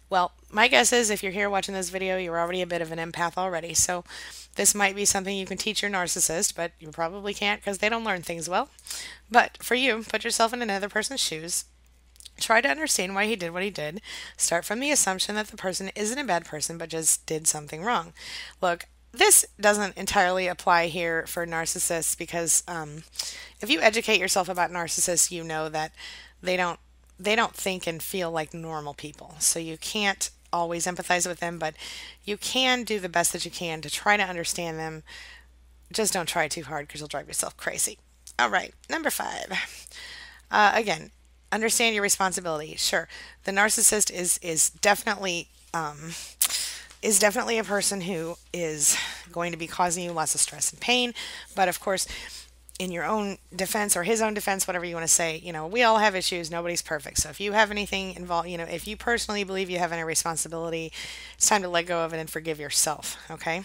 Well, 0.09 0.33
my 0.51 0.67
guess 0.67 0.93
is 0.93 1.09
if 1.09 1.23
you're 1.23 1.31
here 1.31 1.49
watching 1.49 1.73
this 1.73 1.89
video, 1.89 2.17
you're 2.17 2.39
already 2.39 2.61
a 2.61 2.67
bit 2.67 2.81
of 2.81 2.91
an 2.91 2.99
empath 2.99 3.37
already. 3.37 3.73
So 3.73 4.03
this 4.55 4.75
might 4.75 4.95
be 4.95 5.05
something 5.05 5.35
you 5.35 5.45
can 5.45 5.57
teach 5.57 5.81
your 5.81 5.91
narcissist, 5.91 6.55
but 6.55 6.71
you 6.79 6.89
probably 6.89 7.33
can't 7.33 7.61
because 7.61 7.79
they 7.79 7.89
don't 7.89 8.03
learn 8.03 8.21
things 8.21 8.47
well. 8.47 8.69
But 9.29 9.57
for 9.61 9.75
you, 9.75 10.03
put 10.07 10.23
yourself 10.23 10.53
in 10.53 10.61
another 10.61 10.89
person's 10.89 11.21
shoes. 11.21 11.65
Try 12.39 12.61
to 12.61 12.69
understand 12.69 13.15
why 13.15 13.25
he 13.25 13.35
did 13.35 13.53
what 13.53 13.63
he 13.63 13.69
did. 13.69 14.01
Start 14.37 14.65
from 14.65 14.79
the 14.79 14.91
assumption 14.91 15.35
that 15.35 15.47
the 15.47 15.57
person 15.57 15.89
isn't 15.95 16.19
a 16.19 16.23
bad 16.23 16.45
person, 16.45 16.77
but 16.77 16.89
just 16.89 17.25
did 17.25 17.47
something 17.47 17.81
wrong. 17.81 18.13
Look, 18.61 18.87
this 19.11 19.45
doesn't 19.59 19.97
entirely 19.97 20.47
apply 20.47 20.87
here 20.87 21.25
for 21.27 21.47
narcissists 21.47 22.17
because 22.17 22.63
um, 22.67 23.03
if 23.61 23.69
you 23.69 23.79
educate 23.79 24.19
yourself 24.19 24.49
about 24.49 24.71
narcissists, 24.71 25.31
you 25.31 25.43
know 25.43 25.69
that 25.69 25.93
they 26.43 26.57
don't 26.57 26.79
they 27.19 27.35
don't 27.35 27.55
think 27.55 27.87
and 27.87 28.01
feel 28.01 28.31
like 28.31 28.53
normal 28.53 28.93
people. 28.93 29.35
So 29.39 29.59
you 29.59 29.77
can't 29.77 30.29
always 30.51 30.85
empathize 30.85 31.27
with 31.27 31.39
them, 31.39 31.59
but 31.59 31.75
you 32.23 32.37
can 32.37 32.83
do 32.83 32.99
the 32.99 33.09
best 33.09 33.33
that 33.33 33.45
you 33.45 33.51
can 33.51 33.81
to 33.81 33.89
try 33.89 34.17
to 34.17 34.23
understand 34.23 34.79
them. 34.79 35.03
Just 35.91 36.13
don't 36.13 36.27
try 36.27 36.47
too 36.47 36.63
hard 36.63 36.87
because 36.87 37.01
you'll 37.01 37.07
drive 37.07 37.27
yourself 37.27 37.55
crazy. 37.57 37.99
All 38.39 38.49
right, 38.49 38.73
number 38.89 39.09
five. 39.09 39.51
Uh, 40.51 40.71
again, 40.73 41.11
understand 41.51 41.95
your 41.95 42.03
responsibility. 42.03 42.75
Sure, 42.75 43.07
the 43.43 43.51
narcissist 43.51 44.11
is 44.11 44.37
is 44.39 44.69
definitely 44.69 45.47
um, 45.73 46.11
is 47.01 47.19
definitely 47.19 47.57
a 47.57 47.63
person 47.63 48.01
who 48.01 48.35
is 48.51 48.97
going 49.31 49.51
to 49.51 49.57
be 49.57 49.67
causing 49.67 50.03
you 50.03 50.11
lots 50.11 50.35
of 50.35 50.41
stress 50.41 50.71
and 50.71 50.81
pain. 50.81 51.13
But 51.55 51.69
of 51.69 51.79
course, 51.79 52.07
in 52.77 52.91
your 52.91 53.05
own 53.05 53.37
defense 53.55 53.95
or 53.95 54.03
his 54.03 54.21
own 54.21 54.33
defense, 54.33 54.67
whatever 54.67 54.85
you 54.85 54.95
want 54.95 55.07
to 55.07 55.13
say, 55.13 55.37
you 55.37 55.53
know, 55.53 55.65
we 55.65 55.83
all 55.83 55.99
have 55.99 56.15
issues. 56.15 56.51
Nobody's 56.51 56.81
perfect. 56.81 57.19
So 57.19 57.29
if 57.29 57.39
you 57.39 57.53
have 57.53 57.71
anything 57.71 58.15
involved, 58.15 58.49
you 58.49 58.57
know, 58.57 58.65
if 58.65 58.87
you 58.87 58.97
personally 58.97 59.43
believe 59.43 59.69
you 59.69 59.79
have 59.79 59.93
any 59.93 60.03
responsibility, 60.03 60.91
it's 61.35 61.47
time 61.47 61.61
to 61.61 61.69
let 61.69 61.85
go 61.85 62.03
of 62.03 62.13
it 62.13 62.19
and 62.19 62.29
forgive 62.29 62.59
yourself. 62.59 63.17
Okay. 63.31 63.63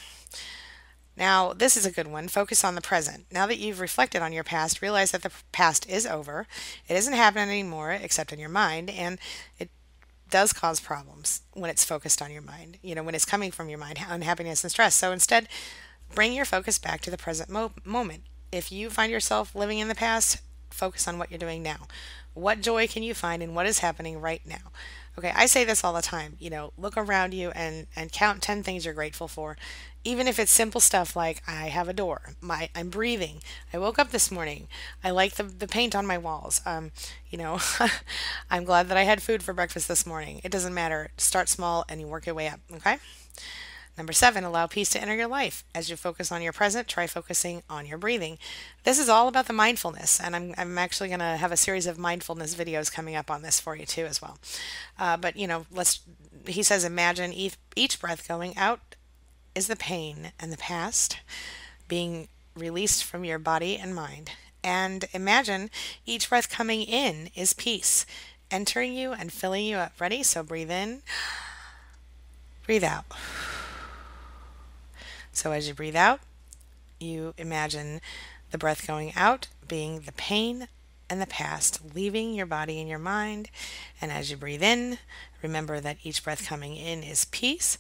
Now, 1.17 1.53
this 1.53 1.77
is 1.77 1.85
a 1.85 1.91
good 1.91 2.07
one. 2.07 2.29
Focus 2.29 2.65
on 2.65 2.77
the 2.77 2.81
present. 2.81 3.27
Now 3.33 3.47
that 3.47 3.59
you've 3.59 3.81
reflected 3.81 4.23
on 4.23 4.33
your 4.33 4.45
past, 4.45 4.81
realize 4.81 5.11
that 5.11 5.23
the 5.23 5.33
past 5.53 5.89
is 5.91 6.07
over. 6.07 6.47
It 6.89 6.97
isn't 6.97 7.13
happening 7.13 7.51
anymore 7.51 7.91
except 7.91 8.33
in 8.33 8.39
your 8.39 8.49
mind, 8.49 8.89
and 8.89 9.19
it 9.59 9.71
does 10.31 10.53
cause 10.53 10.81
problems 10.81 11.43
when 11.53 11.69
it's 11.69 11.85
focused 11.85 12.23
on 12.23 12.31
your 12.31 12.43
mind, 12.43 12.79
you 12.81 12.95
know, 12.95 13.03
when 13.03 13.17
it's 13.17 13.25
coming 13.25 13.51
from 13.51 13.69
your 13.69 13.79
mind, 13.79 13.99
unhappiness 14.09 14.63
and 14.63 14.71
stress. 14.71 14.95
So 14.95 15.11
instead, 15.11 15.49
bring 16.15 16.33
your 16.33 16.45
focus 16.45 16.79
back 16.79 17.01
to 17.03 17.11
the 17.11 17.19
present 17.19 17.51
mo- 17.51 17.73
moment. 17.85 18.23
If 18.53 18.73
you 18.73 18.91
find 18.91 19.13
yourself 19.13 19.55
living 19.55 19.79
in 19.79 19.89
the 19.89 19.95
past, 19.95 20.39
focus 20.71 21.07
on 21.09 21.19
what 21.19 21.31
you're 21.31 21.39
doing 21.39 21.63
now. 21.63 21.87
What 22.35 22.61
joy 22.61 22.87
can 22.87 23.03
you 23.03 23.15
find 23.15 23.43
in 23.43 23.55
what 23.55 23.67
is 23.67 23.81
happening 23.81 24.21
right 24.21 24.41
now? 24.47 24.71
Okay, 25.19 25.33
I 25.35 25.47
say 25.47 25.65
this 25.65 25.83
all 25.85 25.93
the 25.93 26.01
time. 26.03 26.37
You 26.39 26.49
know, 26.51 26.73
look 26.79 26.97
around 26.97 27.35
you 27.35 27.51
and 27.51 27.87
and 27.97 28.13
count 28.13 28.43
10 28.43 28.63
things 28.63 28.85
you're 28.85 28.95
grateful 28.95 29.29
for. 29.29 29.57
Even 30.05 30.27
if 30.27 30.39
it's 30.39 30.51
simple 30.53 30.81
stuff 30.81 31.15
like 31.15 31.43
I 31.47 31.67
have 31.69 31.89
a 31.89 31.93
door, 31.93 32.35
my 32.41 32.71
I'm 32.75 32.89
breathing. 32.89 33.43
I 33.73 33.79
woke 33.79 33.99
up 33.99 34.11
this 34.13 34.31
morning. 34.31 34.69
I 35.05 35.11
like 35.11 35.35
the 35.35 35.43
the 35.43 35.69
paint 35.69 35.95
on 35.95 36.07
my 36.07 36.17
walls. 36.19 36.61
Um, 36.65 36.93
you 37.29 37.37
know, 37.37 37.59
I'm 38.51 38.65
glad 38.65 38.89
that 38.89 38.97
I 38.97 39.03
had 39.03 39.23
food 39.23 39.43
for 39.43 39.53
breakfast 39.53 39.89
this 39.89 40.07
morning. 40.07 40.41
It 40.45 40.53
doesn't 40.53 40.75
matter. 40.75 41.11
Start 41.19 41.49
small 41.49 41.85
and 41.89 42.01
you 42.01 42.07
work 42.07 42.27
your 42.27 42.35
way 42.35 42.49
up, 42.49 42.61
okay? 42.77 42.97
Number 43.99 44.13
seven, 44.13 44.45
allow 44.45 44.67
peace 44.67 44.89
to 44.91 45.01
enter 45.01 45.15
your 45.15 45.27
life. 45.27 45.65
As 45.75 45.91
you 45.91 45.97
focus 45.97 46.33
on 46.33 46.43
your 46.43 46.53
present, 46.53 46.89
try 46.89 47.07
focusing 47.07 47.63
on 47.69 47.87
your 47.87 47.99
breathing. 47.99 48.39
This 48.85 48.99
is 48.99 49.09
all 49.09 49.29
about 49.29 49.47
the 49.47 49.53
mindfulness, 49.53 50.19
and 50.19 50.35
I'm, 50.35 50.55
I'm 50.57 50.79
actually 50.79 51.09
going 51.09 51.21
to 51.21 51.37
have 51.37 51.53
a 51.53 51.57
series 51.57 51.87
of 51.87 51.99
mindfulness 51.99 52.55
videos 52.55 52.91
coming 52.93 53.15
up 53.15 53.31
on 53.31 53.43
this 53.43 53.61
for 53.61 53.77
you 53.77 53.85
too 53.85 54.07
as 54.07 54.23
well. 54.23 54.39
Uh, 54.99 55.17
but 55.17 55.37
you 55.37 55.47
know, 55.47 55.67
let's. 55.71 56.01
He 56.47 56.63
says, 56.63 56.85
imagine 56.85 57.35
each, 57.35 57.57
each 57.77 58.01
breath 58.01 58.27
going 58.27 58.57
out 58.57 58.81
is 59.55 59.67
the 59.67 59.77
pain 59.77 60.33
and 60.41 60.51
the 60.51 60.57
past 60.57 61.19
being 61.87 62.29
released 62.57 63.05
from 63.05 63.25
your 63.25 63.39
body 63.39 63.77
and 63.77 63.95
mind. 63.95 64.31
And 64.65 65.07
imagine 65.13 65.71
each 66.07 66.29
breath 66.29 66.49
coming 66.49 66.83
in 66.83 67.31
is 67.35 67.53
peace, 67.53 68.07
entering 68.51 68.95
you 68.95 69.13
and 69.13 69.33
filling 69.33 69.67
you 69.67 69.77
up. 69.77 70.01
Ready? 70.01 70.23
So 70.23 70.43
breathe 70.43 70.71
in, 70.71 71.03
breathe 72.65 72.85
out. 72.85 73.05
So 75.33 75.53
as 75.53 75.69
you 75.69 75.75
breathe 75.75 75.97
out, 75.97 76.21
you 76.99 77.35
imagine 77.39 78.01
the 78.51 78.59
breath 78.59 78.87
going 78.87 79.13
out 79.15 79.49
being 79.67 80.01
the 80.01 80.13
pain 80.13 80.69
and 81.09 81.21
the 81.21 81.27
past, 81.27 81.81
leaving 81.95 82.35
your 82.35 82.47
body 82.47 82.79
and 82.79 82.89
your 82.89 82.99
mind. 82.99 83.51
And 84.01 84.13
as 84.13 84.31
you 84.31 84.37
breathe 84.37 84.63
in, 84.63 84.99
remember 85.43 85.81
that 85.81 85.99
each 86.05 86.23
breath 86.23 86.47
coming 86.47 86.77
in 86.77 87.03
is 87.03 87.25
peace, 87.27 87.79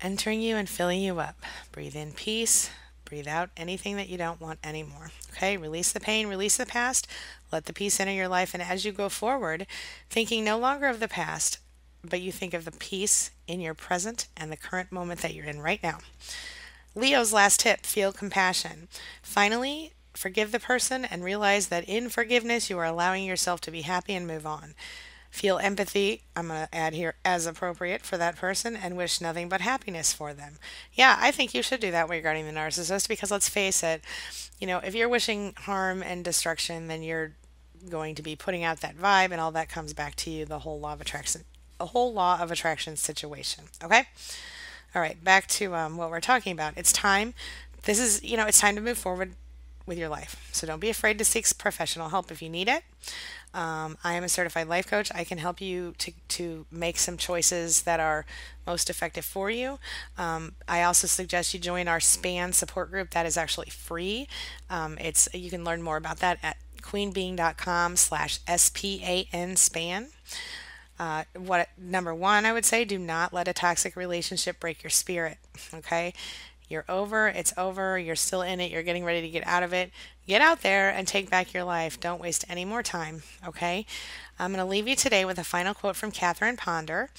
entering 0.00 0.40
you 0.40 0.56
and 0.56 0.68
filling 0.68 1.00
you 1.00 1.20
up. 1.20 1.36
Breathe 1.72 1.96
in 1.96 2.12
peace, 2.12 2.70
breathe 3.04 3.28
out 3.28 3.50
anything 3.56 3.96
that 3.96 4.08
you 4.08 4.16
don't 4.16 4.40
want 4.40 4.58
anymore. 4.64 5.10
Okay, 5.32 5.56
release 5.56 5.92
the 5.92 6.00
pain, 6.00 6.26
release 6.26 6.56
the 6.56 6.66
past, 6.66 7.06
let 7.52 7.66
the 7.66 7.72
peace 7.72 8.00
enter 8.00 8.12
your 8.12 8.28
life. 8.28 8.54
And 8.54 8.62
as 8.62 8.84
you 8.84 8.92
go 8.92 9.08
forward, 9.08 9.66
thinking 10.08 10.44
no 10.44 10.58
longer 10.58 10.86
of 10.86 11.00
the 11.00 11.08
past, 11.08 11.58
but 12.08 12.20
you 12.20 12.30
think 12.32 12.54
of 12.54 12.64
the 12.64 12.72
peace 12.72 13.30
in 13.46 13.60
your 13.60 13.74
present 13.74 14.28
and 14.36 14.50
the 14.50 14.56
current 14.56 14.92
moment 14.92 15.20
that 15.20 15.34
you're 15.34 15.46
in 15.46 15.60
right 15.60 15.82
now. 15.82 15.98
Leo's 16.94 17.32
last 17.32 17.60
tip 17.60 17.84
feel 17.84 18.12
compassion. 18.12 18.88
Finally, 19.22 19.92
forgive 20.14 20.52
the 20.52 20.60
person 20.60 21.04
and 21.04 21.24
realize 21.24 21.68
that 21.68 21.88
in 21.88 22.08
forgiveness, 22.08 22.70
you 22.70 22.78
are 22.78 22.84
allowing 22.84 23.24
yourself 23.24 23.60
to 23.62 23.70
be 23.70 23.82
happy 23.82 24.14
and 24.14 24.26
move 24.26 24.46
on. 24.46 24.74
Feel 25.30 25.58
empathy, 25.58 26.22
I'm 26.36 26.46
going 26.46 26.68
to 26.68 26.74
add 26.74 26.94
here 26.94 27.16
as 27.24 27.44
appropriate 27.44 28.02
for 28.02 28.16
that 28.16 28.36
person, 28.36 28.76
and 28.76 28.96
wish 28.96 29.20
nothing 29.20 29.48
but 29.48 29.60
happiness 29.60 30.12
for 30.12 30.32
them. 30.32 30.58
Yeah, 30.92 31.16
I 31.18 31.32
think 31.32 31.52
you 31.52 31.62
should 31.62 31.80
do 31.80 31.90
that 31.90 32.08
regarding 32.08 32.46
the 32.46 32.52
narcissist 32.52 33.08
because 33.08 33.32
let's 33.32 33.48
face 33.48 33.82
it, 33.82 34.04
you 34.60 34.68
know, 34.68 34.78
if 34.78 34.94
you're 34.94 35.08
wishing 35.08 35.54
harm 35.56 36.04
and 36.04 36.24
destruction, 36.24 36.86
then 36.86 37.02
you're 37.02 37.32
going 37.90 38.14
to 38.14 38.22
be 38.22 38.36
putting 38.36 38.62
out 38.62 38.80
that 38.82 38.96
vibe, 38.96 39.32
and 39.32 39.40
all 39.40 39.50
that 39.50 39.68
comes 39.68 39.92
back 39.92 40.14
to 40.14 40.30
you 40.30 40.44
the 40.44 40.60
whole 40.60 40.78
law 40.78 40.92
of 40.92 41.00
attraction 41.00 41.42
a 41.80 41.86
whole 41.86 42.12
law 42.12 42.40
of 42.40 42.50
attraction 42.50 42.96
situation. 42.96 43.64
Okay? 43.82 44.04
All 44.94 45.02
right, 45.02 45.22
back 45.22 45.46
to 45.48 45.74
um, 45.74 45.96
what 45.96 46.10
we're 46.10 46.20
talking 46.20 46.52
about. 46.52 46.74
It's 46.76 46.92
time. 46.92 47.34
This 47.82 47.98
is, 47.98 48.22
you 48.22 48.36
know, 48.36 48.46
it's 48.46 48.60
time 48.60 48.76
to 48.76 48.80
move 48.80 48.96
forward 48.96 49.34
with 49.86 49.98
your 49.98 50.08
life. 50.08 50.48
So 50.52 50.66
don't 50.66 50.80
be 50.80 50.88
afraid 50.88 51.18
to 51.18 51.24
seek 51.24 51.46
professional 51.58 52.08
help 52.08 52.30
if 52.30 52.40
you 52.40 52.48
need 52.48 52.68
it. 52.68 52.82
Um, 53.52 53.96
I 54.02 54.14
am 54.14 54.24
a 54.24 54.28
certified 54.28 54.66
life 54.66 54.86
coach. 54.86 55.12
I 55.14 55.24
can 55.24 55.38
help 55.38 55.60
you 55.60 55.94
to, 55.98 56.12
to 56.28 56.66
make 56.72 56.98
some 56.98 57.16
choices 57.16 57.82
that 57.82 58.00
are 58.00 58.26
most 58.66 58.90
effective 58.90 59.24
for 59.24 59.50
you. 59.50 59.78
Um, 60.18 60.54
I 60.66 60.82
also 60.82 61.06
suggest 61.06 61.54
you 61.54 61.60
join 61.60 61.86
our 61.86 62.00
SPAN 62.00 62.52
support 62.52 62.90
group. 62.90 63.10
That 63.10 63.26
is 63.26 63.36
actually 63.36 63.70
free. 63.70 64.26
Um, 64.68 64.98
it's 65.00 65.28
you 65.32 65.50
can 65.50 65.64
learn 65.64 65.82
more 65.82 65.96
about 65.96 66.18
that 66.18 66.38
at 66.42 66.56
queenbeing.com 66.82 67.96
slash 67.96 68.40
S-P-A-N 68.46 69.56
SPAN. 69.56 70.08
Uh, 70.98 71.24
what 71.36 71.68
number 71.76 72.14
one, 72.14 72.46
I 72.46 72.52
would 72.52 72.64
say, 72.64 72.84
do 72.84 72.98
not 72.98 73.32
let 73.32 73.48
a 73.48 73.52
toxic 73.52 73.96
relationship 73.96 74.60
break 74.60 74.82
your 74.82 74.90
spirit. 74.90 75.38
Okay, 75.72 76.14
you're 76.68 76.84
over, 76.88 77.28
it's 77.28 77.52
over, 77.56 77.98
you're 77.98 78.16
still 78.16 78.42
in 78.42 78.60
it, 78.60 78.70
you're 78.70 78.82
getting 78.82 79.04
ready 79.04 79.20
to 79.20 79.28
get 79.28 79.46
out 79.46 79.62
of 79.62 79.72
it. 79.72 79.90
Get 80.26 80.40
out 80.40 80.62
there 80.62 80.88
and 80.88 81.06
take 81.06 81.28
back 81.28 81.52
your 81.52 81.64
life. 81.64 82.00
Don't 82.00 82.20
waste 82.20 82.44
any 82.48 82.64
more 82.64 82.82
time. 82.82 83.22
Okay, 83.46 83.84
I'm 84.38 84.52
going 84.52 84.64
to 84.64 84.70
leave 84.70 84.88
you 84.88 84.96
today 84.96 85.24
with 85.24 85.38
a 85.38 85.44
final 85.44 85.74
quote 85.74 85.96
from 85.96 86.10
Catherine 86.10 86.56
Ponder, 86.56 87.10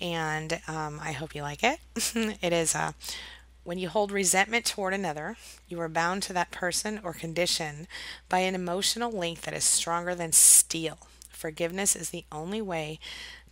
and 0.00 0.60
um, 0.68 1.00
I 1.02 1.12
hope 1.12 1.34
you 1.34 1.42
like 1.42 1.62
it. 1.62 1.78
it 2.42 2.52
is 2.52 2.74
uh, 2.74 2.92
when 3.64 3.78
you 3.78 3.88
hold 3.88 4.12
resentment 4.12 4.64
toward 4.64 4.92
another, 4.92 5.36
you 5.68 5.80
are 5.80 5.88
bound 5.88 6.22
to 6.24 6.32
that 6.32 6.50
person 6.50 7.00
or 7.02 7.12
condition 7.12 7.86
by 8.28 8.40
an 8.40 8.54
emotional 8.54 9.10
link 9.10 9.42
that 9.42 9.54
is 9.54 9.64
stronger 9.64 10.14
than 10.14 10.32
steel. 10.32 10.98
Forgiveness 11.40 11.96
is 11.96 12.10
the 12.10 12.26
only 12.30 12.60
way 12.60 12.98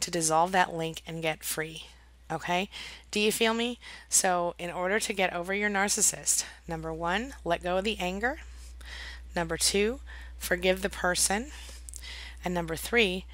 to 0.01 0.11
dissolve 0.11 0.53
that 0.53 0.74
link 0.74 1.01
and 1.07 1.22
get 1.22 1.42
free. 1.42 1.85
Okay? 2.31 2.68
Do 3.11 3.18
you 3.18 3.33
feel 3.33 3.55
me? 3.55 3.79
So, 4.11 4.55
in 4.59 4.70
order 4.70 5.01
to 5.01 5.12
get 5.14 5.33
over 5.33 5.55
your 5.55 5.70
narcissist, 5.70 6.44
number 6.68 6.92
one, 6.92 7.33
let 7.46 7.62
go 7.62 7.79
of 7.79 7.85
the 7.85 7.98
anger. 7.98 8.40
Number 9.35 9.57
two, 9.57 10.01
forgive 10.37 10.83
the 10.83 10.90
person. 10.90 11.46
And 12.44 12.53
number 12.53 12.77
three, 12.77 13.24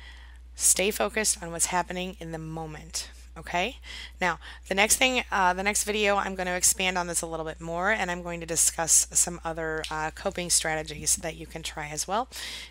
stay 0.54 0.92
focused 0.92 1.42
on 1.42 1.50
what's 1.50 1.66
happening 1.66 2.16
in 2.20 2.30
the 2.30 2.38
moment. 2.38 3.08
Okay, 3.37 3.79
now 4.20 4.38
the 4.68 4.77
next 4.77 4.97
thing, 4.97 5.25
uh, 5.33 5.53
the 5.55 5.64
next 5.64 5.83
video, 5.83 6.16
I'm 6.16 6.37
going 6.37 6.47
to 6.47 6.55
expand 6.55 6.97
on 6.97 7.09
this 7.09 7.20
a 7.20 7.27
little 7.27 7.44
bit 7.44 7.61
more 7.61 7.90
and 7.90 8.09
I'm 8.09 8.23
going 8.23 8.38
to 8.38 8.47
discuss 8.47 9.09
some 9.11 9.40
other 9.44 9.83
uh, 9.90 10.12
coping 10.12 10.51
strategies 10.51 11.16
that 11.16 11.35
you 11.35 11.44
can 11.44 11.64
try 11.64 11.88
as 11.88 12.07
well. 12.07 12.29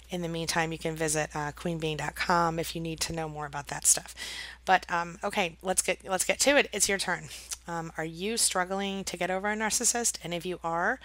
In 0.10 0.21
the 0.21 0.30
meantime, 0.30 0.71
you 0.71 0.78
can 0.78 0.95
visit 0.95 1.30
uh, 1.36 1.52
queenbeing.com 1.52 2.60
if 2.60 2.76
you 2.76 2.82
need 2.82 3.02
to 3.02 3.13
know 3.13 3.28
more 3.28 3.45
about 3.45 3.67
that 3.67 3.86
stuff. 3.86 4.15
But 4.63 4.89
um, 4.89 5.17
okay, 5.21 5.58
let's 5.62 5.82
get 5.82 5.99
let's 6.08 6.23
get 6.23 6.39
to 6.41 6.58
it. 6.58 6.69
It's 6.71 6.88
your 6.88 6.97
turn. 6.97 7.26
Um, 7.67 7.91
are 7.97 8.06
you 8.06 8.38
struggling 8.38 9.04
to 9.04 9.17
get 9.17 9.30
over 9.30 9.52
a 9.52 9.56
narcissist? 9.58 10.17
And 10.23 10.34
if 10.34 10.45
you 10.45 10.60
are, 10.63 10.99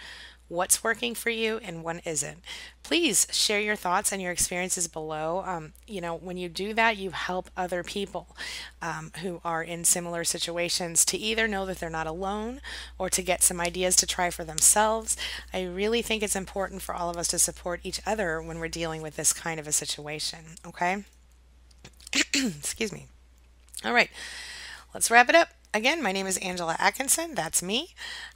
what's 0.49 0.83
working 0.83 1.15
for 1.15 1.29
you 1.29 1.59
and 1.63 1.83
what 1.83 2.05
isn't. 2.05 2.39
Please 2.83 3.27
share 3.31 3.59
your 3.59 3.75
thoughts 3.75 4.11
and 4.11 4.21
your 4.21 4.31
experiences 4.31 4.87
below. 4.87 5.43
Um, 5.45 5.73
you 5.87 6.01
know, 6.01 6.15
when 6.15 6.37
you 6.37 6.49
do 6.49 6.73
that, 6.73 6.97
you 6.97 7.11
help 7.11 7.49
other 7.55 7.83
people 7.83 8.35
um, 8.81 9.11
who 9.21 9.39
are 9.45 9.63
in 9.63 9.85
similar 9.85 10.23
situations 10.23 11.05
to 11.05 11.17
either 11.17 11.47
know 11.47 11.65
that 11.67 11.79
they're 11.79 11.89
not 11.89 12.07
alone 12.07 12.61
or 12.97 13.09
to 13.11 13.21
get 13.21 13.43
some 13.43 13.61
ideas 13.61 13.95
to 13.97 14.07
try 14.07 14.29
for 14.29 14.43
themselves. 14.43 15.15
I 15.53 15.63
really 15.63 16.01
think 16.01 16.23
it's 16.23 16.35
important 16.35 16.81
for 16.81 16.95
all 16.95 17.09
of 17.09 17.17
us 17.17 17.27
to 17.29 17.39
support 17.39 17.81
each 17.83 18.01
other 18.05 18.41
when 18.41 18.59
we're 18.59 18.67
dealing 18.67 19.01
with 19.01 19.15
this 19.15 19.33
kind 19.33 19.59
of 19.59 19.67
a 19.67 19.71
situation. 19.71 20.39
Okay? 20.65 21.03
Excuse 22.33 22.91
me. 22.91 23.05
All 23.85 23.93
right, 23.93 24.09
let's 24.93 25.09
wrap 25.09 25.29
it 25.29 25.35
up. 25.35 25.49
Again, 25.71 26.01
my 26.01 26.11
name 26.11 26.25
is 26.25 26.37
Angela 26.37 26.75
Atkinson. 26.79 27.35
That's 27.35 27.61
me. 27.61 27.89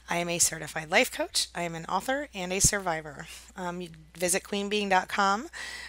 I 0.08 0.18
am 0.18 0.28
a 0.28 0.38
certified 0.38 0.88
life 0.88 1.10
coach. 1.10 1.48
I 1.52 1.62
am 1.62 1.74
an 1.74 1.84
author 1.86 2.28
and 2.32 2.52
a 2.52 2.60
survivor. 2.60 3.26
Um, 3.56 3.88
visit 4.16 4.44
queenbeing.com 4.44 5.48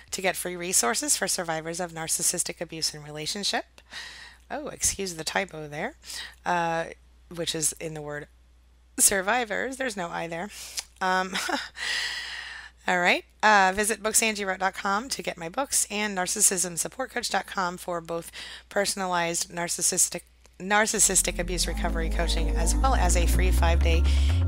to 0.10 0.22
get 0.24 0.36
free 0.36 0.56
resources 0.56 1.16
for 1.16 1.28
survivors 1.28 1.80
of 1.80 1.92
narcissistic 1.92 2.62
abuse 2.62 2.96
and 2.96 3.04
relationship. 3.04 3.66
Oh, 4.50 4.70
excuse 4.70 5.14
the 5.14 5.24
typo 5.24 5.68
there, 5.68 5.98
uh, 6.48 6.86
which 7.34 7.54
is 7.54 7.74
in 7.74 7.94
the 7.94 8.02
word 8.02 8.28
survivors. 8.98 9.78
There's 9.78 9.96
no 9.96 10.10
I 10.10 10.26
there. 10.26 10.50
Um, 11.00 11.36
all 12.88 13.00
right. 13.00 13.24
Uh, 13.44 13.72
visit 13.76 14.02
booksangieWrote.com 14.02 15.10
to 15.10 15.22
get 15.22 15.38
my 15.38 15.50
books 15.50 15.86
and 15.92 16.18
narcissismsupportcoach.com 16.18 17.78
for 17.78 18.02
both 18.02 18.32
personalized 18.68 19.52
narcissistic 19.52 20.22
narcissistic 20.60 21.40
abuse 21.40 21.68
recovery 21.68 22.10
coaching, 22.10 22.50
as 22.52 22.76
well 22.76 22.96
as 22.96 23.18
a 23.18 23.26
free 23.28 23.52
five 23.52 23.82
day 23.82 24.04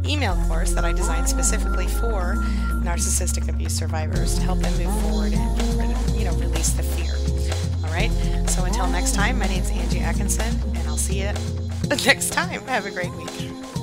email 0.05 0.35
course 0.47 0.73
that 0.73 0.85
I 0.85 0.93
designed 0.93 1.27
specifically 1.27 1.87
for 1.87 2.35
narcissistic 2.83 3.49
abuse 3.49 3.73
survivors 3.73 4.35
to 4.35 4.41
help 4.41 4.59
them 4.59 4.77
move 4.77 5.01
forward 5.01 5.33
and 5.33 6.17
you 6.17 6.25
know 6.25 6.33
release 6.33 6.69
the 6.69 6.83
fear. 6.83 7.13
All 7.85 7.93
right. 7.93 8.11
So 8.49 8.65
until 8.65 8.87
next 8.87 9.13
time, 9.13 9.39
my 9.39 9.47
name 9.47 9.63
is 9.63 9.71
Angie 9.71 9.99
Atkinson, 9.99 10.53
and 10.75 10.87
I'll 10.87 10.97
see 10.97 11.19
you 11.19 11.31
next 12.05 12.31
time. 12.31 12.61
Have 12.61 12.85
a 12.85 12.91
great 12.91 13.11
week. 13.11 13.76